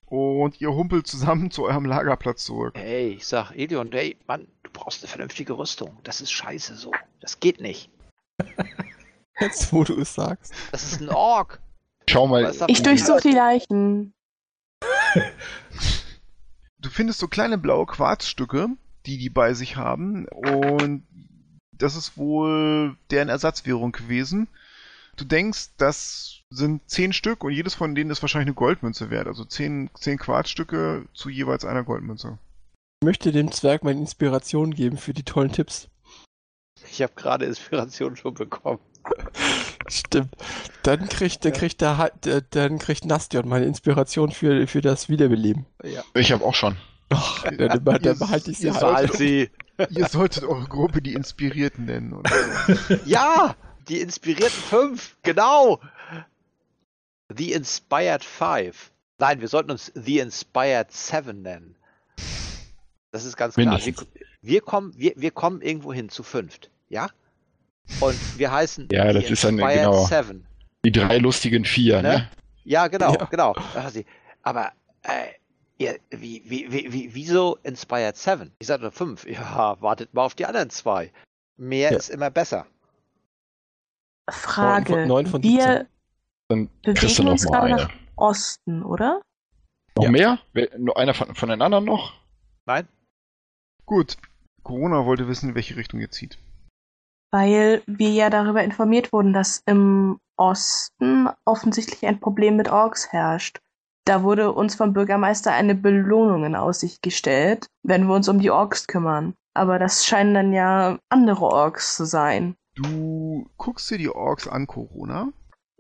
[0.06, 2.78] Und ihr humpelt zusammen zu eurem Lagerplatz zurück.
[2.78, 5.98] Ey, ich sag, Elion, ey, Mann, du brauchst eine vernünftige Rüstung.
[6.04, 6.92] Das ist scheiße so.
[7.20, 7.90] Das geht nicht.
[9.40, 10.54] Jetzt, wo du es sagst.
[10.72, 11.62] Das ist ein Ork.
[12.10, 12.54] Schau mal.
[12.68, 14.14] Ich durchsuche die Leichen.
[16.80, 18.70] Du findest so kleine blaue Quarzstücke,
[19.08, 20.28] die die bei sich haben.
[20.28, 21.08] Und
[21.72, 24.48] das ist wohl deren Ersatzwährung gewesen.
[25.16, 29.28] Du denkst, das sind zehn Stück und jedes von denen ist wahrscheinlich eine Goldmünze wert.
[29.28, 32.38] Also zehn, zehn Quarzstücke zu jeweils einer Goldmünze.
[33.02, 35.90] Ich möchte dem Zwerg meine Inspiration geben für die tollen Tipps.
[36.92, 38.80] Ich habe gerade Inspiration schon bekommen.
[39.88, 40.30] Stimmt.
[40.84, 42.12] Dann kriegt, dann kriegt der,
[42.52, 45.66] dann kriegt Nastion meine Inspiration für, für das Wiederbeleben.
[45.84, 46.04] Ja.
[46.14, 46.78] Ich habe auch schon.
[47.10, 49.14] Ach, dann, dann, dann Ihr- behalte ich sie ihr halt.
[49.14, 49.50] Sie.
[49.92, 52.14] Ihr solltet eure Gruppe die Inspirierten nennen.
[52.14, 52.28] Und
[53.06, 53.56] Ja,
[53.88, 55.80] die inspirierten fünf, genau.
[57.36, 58.92] The Inspired Five.
[59.20, 61.76] Nein, wir sollten uns The Inspired Seven nennen.
[63.12, 63.80] Das ist ganz klar.
[63.84, 63.94] Wir,
[64.42, 67.10] wir, kommen, wir, wir kommen irgendwo hin zu fünft, ja?
[68.02, 70.06] Und wir heißen Ja, das The ist dann Inspired genau.
[70.06, 70.46] Seven.
[70.86, 72.10] Die drei lustigen Vier, Ne?
[72.10, 72.30] ne?
[72.64, 73.26] Ja, genau, Ja.
[73.26, 73.56] genau.
[74.44, 74.72] Aber
[75.04, 75.28] äh,
[75.78, 78.52] ihr, wie, wie, wie, wie, wieso Inspired Seven?
[78.60, 79.26] Ich sagte fünf.
[79.26, 81.12] Ja, wartet mal auf die anderen zwei.
[81.58, 81.98] Mehr Ja.
[81.98, 82.66] ist immer besser.
[84.30, 84.92] Frage.
[84.92, 85.88] Neun von- neun von wir
[86.50, 87.84] Dann kriegst du bewegen noch uns mal gerade eine.
[87.84, 89.22] nach Osten, oder?
[89.96, 90.12] Noch Ja.
[90.12, 90.40] mehr?
[90.78, 92.14] Nur einer von, von den anderen noch?
[92.66, 92.88] Nein?
[93.86, 94.18] gut,
[94.64, 96.38] Corona wollte wissen, in welche Richtung ihr zieht.
[97.32, 103.60] Weil wir ja darüber informiert wurden, dass im Osten offensichtlich ein Problem mit Orks herrscht.
[104.06, 108.52] Da wurde uns vom Bürgermeister eine Belohnung in Aussicht gestellt, wenn wir uns um die
[108.52, 109.34] Orks kümmern.
[109.54, 112.56] Aber das scheinen dann ja andere Orks zu sein.
[112.76, 115.30] Du guckst dir die Orks an, Corona,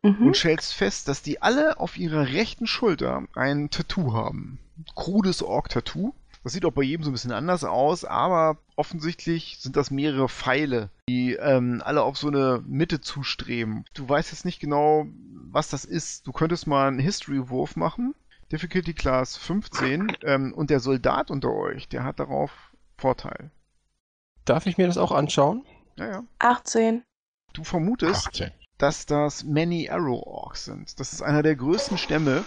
[0.04, 0.28] Mhm.
[0.28, 4.60] und stellst fest, dass die alle auf ihrer rechten Schulter ein Tattoo haben.
[4.96, 6.14] Krudes Ork-Tattoo.
[6.48, 10.30] Das sieht auch bei jedem so ein bisschen anders aus, aber offensichtlich sind das mehrere
[10.30, 13.84] Pfeile, die ähm, alle auf so eine Mitte zustreben.
[13.94, 15.08] Du weißt jetzt nicht genau,
[15.52, 16.26] was das ist.
[16.26, 18.16] Du könntest mal einen History-Wurf machen.
[18.50, 20.16] Difficulty Class 15.
[20.24, 22.52] Ähm, und der Soldat unter euch, der hat darauf
[22.96, 23.52] Vorteil.
[24.46, 25.66] Darf ich mir das auch anschauen?
[25.98, 26.24] Ja, ja.
[26.40, 27.04] 18.
[27.52, 28.52] Du vermutest, 18.
[28.78, 31.00] dass das Many Arrow Orcs sind.
[31.00, 32.46] Das ist einer der größten Stämme,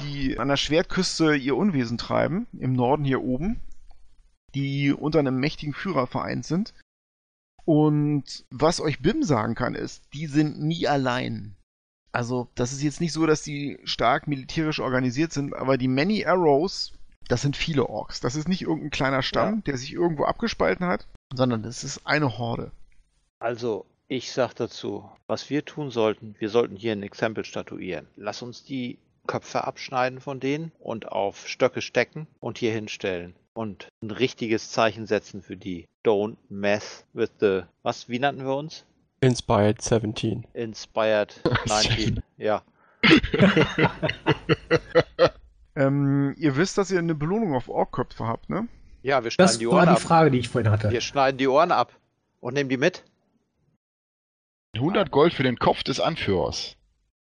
[0.00, 3.60] die an der Schwertküste ihr Unwesen treiben, im Norden hier oben,
[4.54, 6.74] die unter einem mächtigen Führer vereint sind.
[7.64, 11.56] Und was euch Bim sagen kann, ist, die sind nie allein.
[12.12, 16.24] Also, das ist jetzt nicht so, dass die stark militärisch organisiert sind, aber die Many
[16.24, 16.92] Arrows,
[17.28, 18.20] das sind viele Orks.
[18.20, 19.60] Das ist nicht irgendein kleiner Stamm, Ja.
[19.66, 22.70] der sich irgendwo abgespalten hat, sondern das ist eine Horde.
[23.40, 28.06] Also, ich sag dazu, was wir tun sollten, wir sollten hier ein Exempel statuieren.
[28.16, 33.34] Lass uns die Köpfe abschneiden von denen und auf Stöcke stecken und hier hinstellen.
[33.54, 38.54] und ein richtiges Zeichen setzen für die Don't mess with the, was, wie nannten wir
[38.54, 38.84] uns?
[39.22, 40.46] Inspired 17.
[40.52, 42.62] Inspired 19, ja.
[45.74, 48.66] Ähm, ihr wisst, dass ihr eine Belohnung auf Orkköpfe habt, ne?
[49.02, 50.00] Ja, wir schneiden Das die war Ohren die ab.
[50.00, 50.90] Frage, die ich vorhin hatte.
[50.90, 51.92] Wir schneiden die Ohren ab
[52.40, 53.04] und nehmen die mit.
[54.78, 56.76] 100 Gold für den Kopf des Anführers.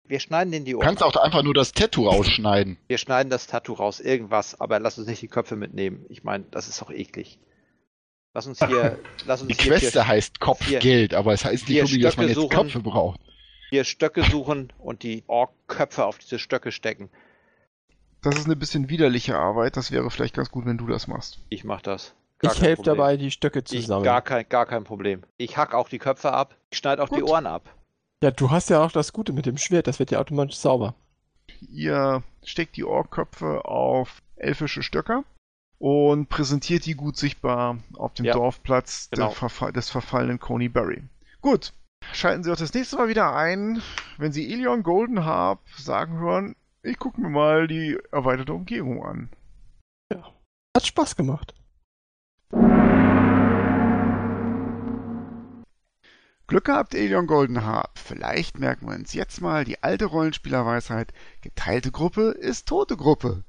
[0.05, 1.17] Wir schneiden den die Du Ohren kannst ab.
[1.17, 2.79] auch einfach nur das Tattoo ausschneiden.
[2.87, 6.07] Wir schneiden das Tattoo raus, irgendwas, aber lass uns nicht die Köpfe mitnehmen.
[6.09, 7.39] Ich meine, das ist doch eklig.
[8.33, 11.81] Lass uns hier, lass uns Die hier Queste vier, heißt Kopfgeld, aber es heißt nicht
[11.81, 12.51] unbedingt, dass man jetzt suchen.
[12.51, 13.21] Köpfe braucht.
[13.71, 17.11] vier Stöcke suchen und die Ork-Köpfe auf diese Stöcke stecken.
[18.23, 19.77] Das ist eine bisschen widerliche Arbeit.
[19.77, 21.41] Das wäre vielleicht ganz gut, wenn du das machst.
[21.49, 22.15] Ich mach das.
[22.39, 24.05] Gar Ich helfe dabei, die Stöcke zu Ich, sammeln.
[24.05, 25.23] gar, kein, gar kein Problem.
[25.39, 26.55] Ich hack auch die Köpfe ab.
[26.71, 27.31] Ich schneide auch die Gut.
[27.31, 27.75] Ohren ab.
[28.23, 30.95] Ja, du hast ja auch das Gute mit dem Schwert, das wird ja automatisch sauber.
[31.61, 35.25] Ihr steckt die Orkköpfe auf elfische Stöcker
[35.79, 39.27] und präsentiert die gut sichtbar auf dem Ja, Dorfplatz genau.
[39.29, 41.03] der Verfall, des verfallenen Coney Berry.
[41.41, 41.73] Gut,
[42.13, 43.83] schalten Sie auch das nächste Mal wieder ein,
[44.19, 49.31] wenn Sie Ilion Golden Harp sagen hören, ich gucke mir mal die erweiterte Umgebung an.
[50.77, 51.55] Hat Spaß gemacht.
[56.49, 57.99] Glück gehabt, Elion Goldenharp.
[57.99, 63.43] Vielleicht merken wir uns jetzt mal die alte Rollenspielerweisheit, geteilte Gruppe ist tote Gruppe.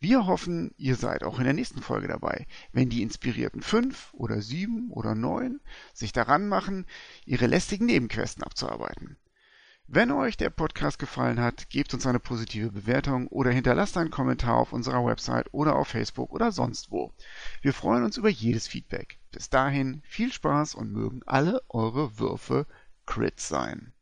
[0.00, 4.42] Wir hoffen, ihr seid auch in der nächsten Folge dabei, wenn die inspirierten fünf oder
[4.42, 5.60] sieben oder neun
[5.92, 6.86] sich daran machen,
[7.24, 9.16] ihre lästigen Nebenquesten abzuarbeiten.
[9.94, 14.56] Wenn euch der Podcast gefallen hat, gebt uns eine positive Bewertung oder hinterlasst einen Kommentar
[14.56, 17.12] auf unserer Website oder auf Facebook oder sonst wo.
[17.62, 19.20] Wir freuen uns über jedes Feedback.
[19.30, 22.66] Bis dahin viel Spaß und mögen alle eure Würfe
[23.06, 23.92] Crits sein.